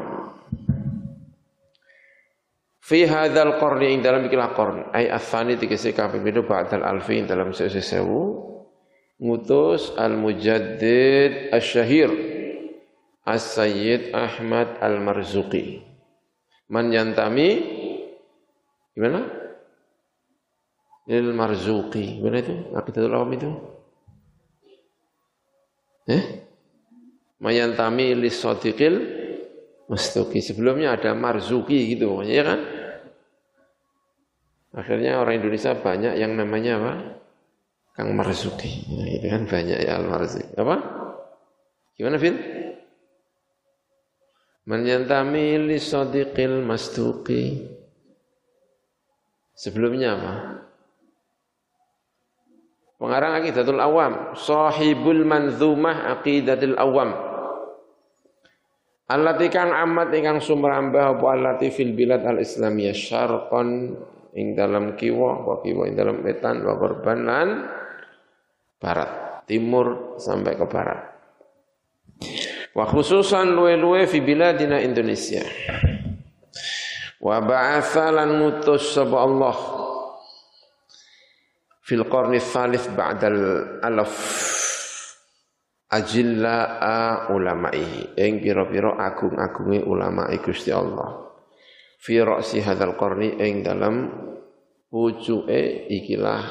[2.86, 7.26] Fi hadzal qarni ing dalam ikilah qarn ai afani tegese kaping pindho ba'dal alfi ing
[7.26, 8.46] dalam sewu
[9.18, 12.37] ngutus al mujaddid asyahir
[13.28, 15.84] as-sayyid Ahmad al-Marzuqi
[16.72, 17.60] man yantami
[18.96, 19.28] gimana
[21.12, 23.52] il Marzuqi gimana itu akidatul awam itu
[26.08, 26.24] eh
[27.44, 28.96] mayantami lis sadiqil
[29.92, 32.60] mustuki sebelumnya ada Marzuki gitu ya kan
[34.78, 36.94] Akhirnya orang Indonesia banyak yang namanya apa?
[37.98, 38.86] Kang Marzuki.
[38.94, 40.54] Nah, itu kan banyak ya Al-Marzuki.
[40.54, 40.76] Apa?
[41.98, 42.38] Gimana, Fil?
[44.68, 47.64] Man yantami li sadiqil mastuqi.
[49.56, 50.34] Sebelumnya apa?
[53.00, 57.16] Pengarang Aqidatul Awam, sahibul manzumah Aqidatul Awam.
[59.08, 63.96] Allati kang amat ingkang sumrambah apa allati fil bilad al-islamiyah syarqan
[64.36, 67.24] ing dalam kiwa wa kiwa ing dalam wetan wa korban
[68.78, 71.17] barat timur sampai ke barat
[72.78, 75.42] wa khususan luwe-luwe fi biladina Indonesia.
[77.18, 79.58] Wa ba'atha lan ngutus sapa Allah
[81.82, 84.14] fil qarni tsalits ba'dal alaf
[85.90, 88.14] ajilla'a ulama'i.
[88.14, 91.34] Ing pira-pira agung-agunge ulama Gusti Allah.
[91.98, 94.06] Fi ra'si hadzal qarni ing dalam
[94.94, 96.44] pucuke ikilah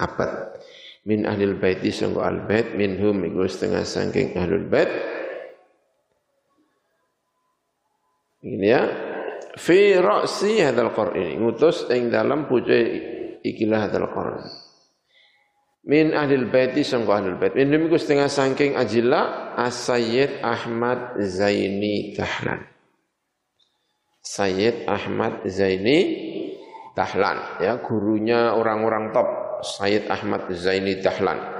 [0.00, 0.56] abad.
[1.04, 4.88] Min ahlil baiti sanggo al bait minhum iku setengah saking ahlul bait
[8.44, 8.82] ini ya.
[9.56, 12.76] Fi ra'si hadzal qarni ngutus ing dalam pucuk
[13.40, 14.64] ikilah hadzal qarni
[15.84, 17.52] min ahlil baiti sanggo ahlul bait.
[17.52, 22.64] Minhum iku setengah saking ajilla as-sayyid Ahmad Zaini Dahlan.
[24.24, 25.98] Sayyid Ahmad Zaini
[26.96, 27.76] Dahlan ya.
[27.84, 29.60] Gurunya orang-orang top.
[29.64, 31.52] Sayyid Ahmad Zaini Dahlan.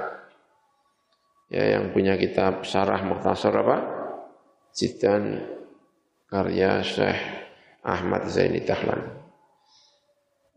[1.53, 3.77] Ya yang punya kitab Syarah Mukhtasar apa?
[4.73, 5.54] Jidan
[6.35, 7.19] karya Syekh
[7.87, 8.99] Ahmad Zaini Dahlan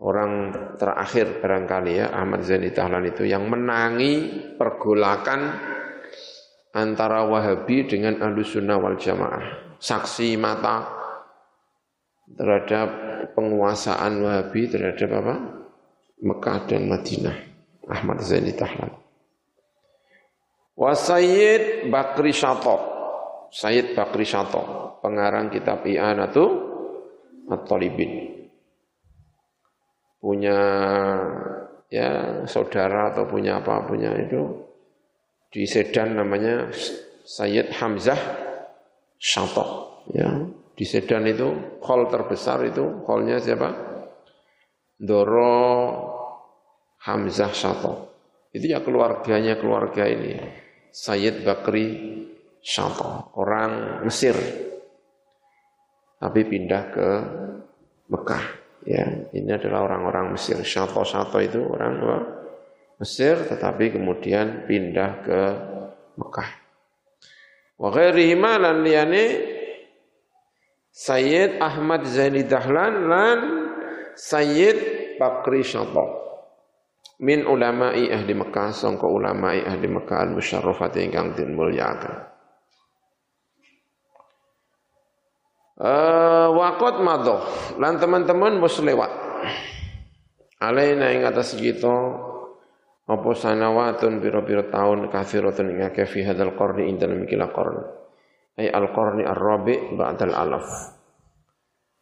[0.02, 4.26] orang terakhir barangkali ya Ahmad Zaini Dahlan itu yang menangi
[4.58, 5.54] pergolakan
[6.74, 10.90] antara Wahabi dengan Ahlussunnah wal Jamaah saksi mata
[12.34, 12.88] terhadap
[13.38, 15.34] penguasaan Wahabi terhadap apa?
[16.18, 17.36] Mekah dan Madinah.
[17.88, 18.92] Ahmad Zaini Tahlan.
[20.76, 22.97] Wa Sayyid Bakri Syato.
[23.48, 26.44] Sayyid Bakri Syato, pengarang kitab I'anatu
[27.48, 28.36] At-Talibin.
[30.18, 30.58] Punya
[31.88, 34.66] ya saudara atau punya apa punya itu
[35.48, 36.68] di Sedan namanya
[37.24, 38.20] Sayyid Hamzah
[39.16, 39.64] Syato
[40.12, 40.28] ya
[40.78, 43.74] di Sedan itu hall terbesar itu hallnya siapa?
[44.94, 45.58] Doro
[47.02, 48.14] Hamzah Syato.
[48.54, 50.38] Itu ya keluarganya keluarga ini.
[50.94, 51.86] Sayyid Bakri
[52.62, 54.34] Syato, orang Mesir.
[56.18, 57.08] Tapi pindah ke
[58.10, 58.44] Mekah.
[58.86, 59.04] Ya,
[59.34, 60.58] ini adalah orang-orang Mesir.
[60.58, 62.18] Syato-Syato itu orang apa?
[62.98, 65.40] Mesir, tetapi kemudian pindah ke
[66.18, 66.50] Mekah.
[67.78, 69.24] Wa ghairihi lan liyane
[70.90, 73.38] Sayyid Ahmad Zaini Dahlan lan
[74.18, 74.78] Sayyid
[75.14, 76.10] Bakri Syadab
[77.22, 82.27] min ulama'i ahli Mekah sangka ulama'i ahli Mekah al-musyarrafati ingkang den mulyakaken.
[85.78, 87.38] Uh, waqat madho
[87.78, 89.14] lan teman-teman wis lewat.
[90.58, 91.94] Alaina ing atas kita
[93.06, 97.86] apa sanawatun pira-pira taun kafiratun ing akeh fi hadzal qarni ing dalem iki qarni
[98.58, 100.66] ay al-qarni ar-rabi ba'dal alaf.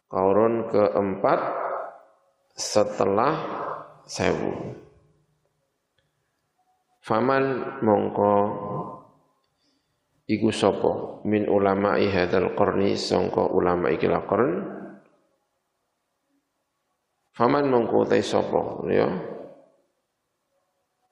[0.08, 1.40] Qaurun keempat
[2.56, 3.34] setelah
[4.08, 4.72] sewu.
[7.04, 8.32] Faman mongko
[10.26, 11.22] iku sapa?
[11.26, 14.50] Min ulama hadzal qarni sangka ulama iki qarn.
[17.34, 18.82] Faman mongko te sapa?
[18.90, 19.08] Ya.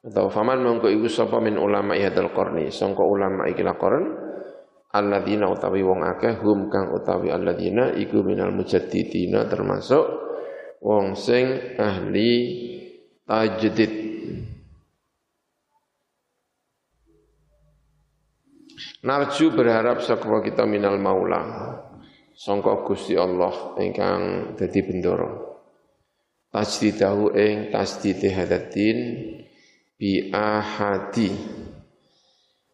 [0.04, 4.22] Atau faman mongko iku sapa min ulama hadzal qarni sangka ulama iki qarn.
[4.94, 10.06] Alladzina utawi wong akeh hum kang utawi alladzina iku minal mujaddidina termasuk
[10.78, 12.30] wong sing ahli
[13.26, 14.03] tajdid
[19.04, 21.44] Narju berharap saka kita minal maula
[22.32, 25.54] sangka Gusti Allah ingkang dadi bendoro
[26.54, 28.98] tajdidahu ing tasdid hadatin
[30.00, 31.30] bi ahadi.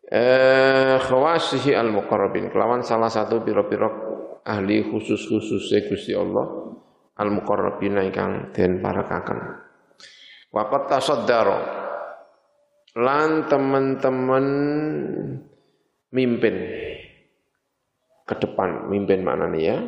[0.07, 3.89] Eh khawasihi al muqarrabin kelawan salah satu pira-pira
[4.47, 6.77] ahli khusus-khusus Gusti Allah
[7.19, 9.39] al muqarrabin ingkang den parakaken.
[10.55, 11.59] Waqat tasaddara.
[12.91, 14.47] Lan teman-teman
[16.11, 16.55] mimpin
[18.27, 19.79] ke depan mimpin maknanya ya.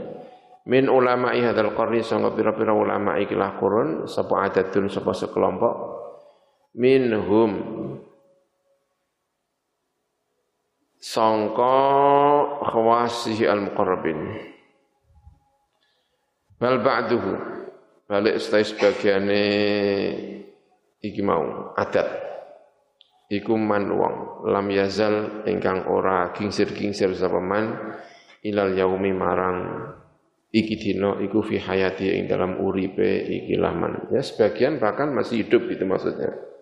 [0.62, 5.74] Min ulama hadzal qarni sanga pira-pira ulama ikilah kurun sapa adatun sapa sekelompok.
[6.78, 7.52] Minhum
[11.02, 11.76] sangka
[12.62, 14.18] khawasihi al-muqarrabin.
[16.62, 17.32] Bal ba'duhu
[18.06, 19.46] balik setelah sebagiannya
[21.02, 22.31] iki mau adat
[23.30, 27.94] iku man wong lam yazal ingkang ora kingsir-kingsir sapa man
[28.42, 29.58] ilal yaumi marang
[30.50, 35.68] iki dina iku fi hayati ing dalam uripe iki man ya sebagian bahkan masih hidup
[35.70, 36.52] itu maksudnya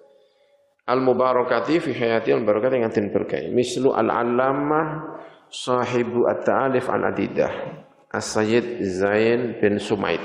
[0.90, 3.46] al-mubarakati fi hayati al-barakat yang den berkah.
[3.46, 7.52] Mislu al-allamah sahibu at-ta'alif an adidah.
[8.11, 10.18] As-Sayyid Zain bin Sumaid.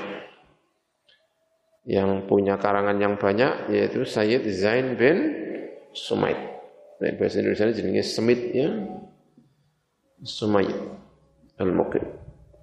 [1.86, 5.45] Yang punya karangan yang banyak yaitu Sayyid Zain bin
[5.96, 6.38] Sumaid.
[7.00, 8.70] Nah, bahasa Indonesia jenenge Semit ya.
[10.24, 10.76] Sumaid
[11.60, 12.04] al-Muqim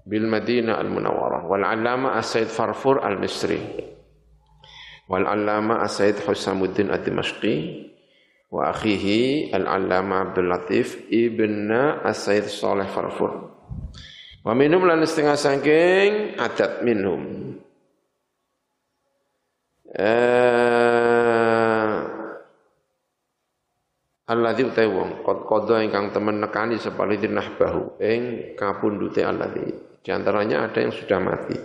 [0.04, 3.60] bil Madinah al-Munawwarah wal 'allama As-Sayyid Farfur al-Misri
[5.06, 7.54] wal 'allama As-Sayyid Husamuddin ad-Dimashqi
[8.52, 11.72] wa akhihi al-allama Abdul Latif ibn
[12.04, 13.48] As-Said Saleh Farfur.
[14.42, 17.54] Wa minhum lan setengah saking adat minhum.
[19.92, 20.41] Eh,
[24.32, 29.68] alladzi utai wong qad qadha ingkang temen nekani sapa nahbahu ing kapundhute alladzi
[30.02, 31.56] di antaranya ada yang sudah mati.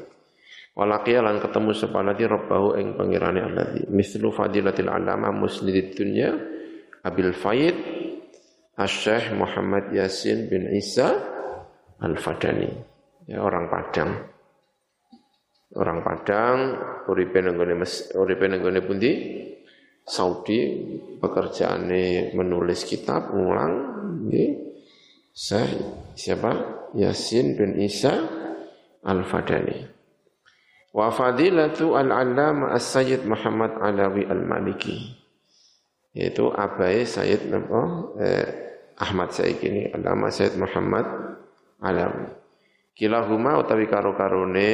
[0.78, 6.36] Walaqiya lan ketemu sapa alladzi rabbahu ing pangirane alladzi mislu fadilatil alama musnidid dunya
[7.02, 7.76] abil faid
[8.78, 11.18] Asy-Syaikh Muhammad Yasin bin Isa
[11.98, 12.70] Al-Fadani.
[13.26, 14.22] Ya orang Padang.
[15.74, 16.58] Orang Padang
[17.10, 17.74] uripe nenggone
[18.14, 19.12] uripe nenggone pundi
[20.08, 20.88] Saudi
[21.20, 23.74] pekerjaannya menulis kitab ngulang
[24.32, 24.56] nggih.
[25.36, 25.68] Saya
[26.16, 26.80] siapa?
[26.96, 28.16] Yasin bin Isa
[29.04, 29.84] Al-Fadani.
[30.96, 35.14] Wa fadilatu al-allama as-sayyid Muhammad Alawi al-Maliki.
[36.16, 38.48] Yaitu abai Sayyid eh,
[38.98, 41.06] Ahmad Sayyid ini Allama Sayyid Muhammad
[41.84, 42.34] Alawi.
[42.98, 44.70] Kilahuma utawi karo-karone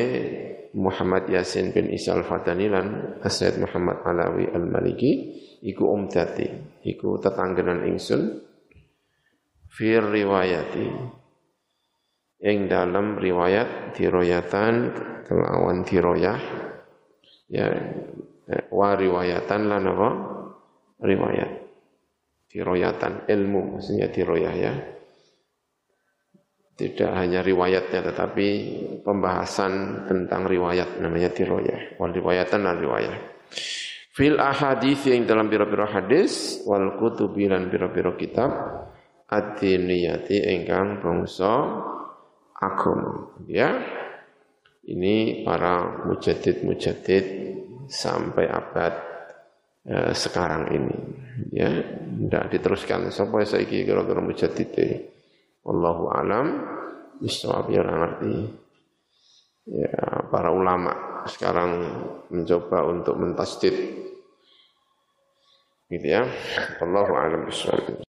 [0.74, 5.11] Muhammad Yasin bin Isa al-Fadani lan Sayyid Muhammad Alawi al-Maliki
[5.61, 6.49] iku umdati
[6.82, 8.41] iku tetanggenan ingsun
[9.69, 10.88] fir riwayati.
[12.43, 14.91] Ing dalam riwayat diroyatan
[15.24, 16.36] kelawan diroyah
[17.47, 17.71] ya
[18.51, 20.09] eh, wa riwayatan lan apa?
[20.99, 21.51] Riwayat.
[22.51, 24.74] Diroyatan ilmu maksudnya diroyah ya
[26.74, 28.47] tidak hanya riwayatnya tetapi
[29.05, 31.97] pembahasan tentang riwayat namanya diroyah.
[32.01, 33.19] Wal riwayatan dan riwayat.
[34.13, 38.49] Fil ahadith yang dalam biro-biro hadis wal kutubi lan biro-biro kitab
[39.30, 41.82] ad-diniyati ingkang bangsa
[42.57, 43.38] agama.
[43.49, 43.82] Ya.
[44.84, 47.26] Ini para mujadid-mujadid
[47.88, 48.93] sampai abad
[49.88, 50.97] eh, sekarang ini.
[51.55, 51.71] Ya,
[52.28, 55.12] tidak diteruskan sampai saiki kira-kira mujadid ini.
[55.64, 56.47] Wallahu alam
[57.24, 57.84] bisawab ya.
[59.64, 61.72] Ya, para ulama sekarang
[62.28, 63.72] mencoba untuk mentasdid
[65.88, 66.28] gitu ya.
[66.84, 67.95] Wallahu alam bisawab.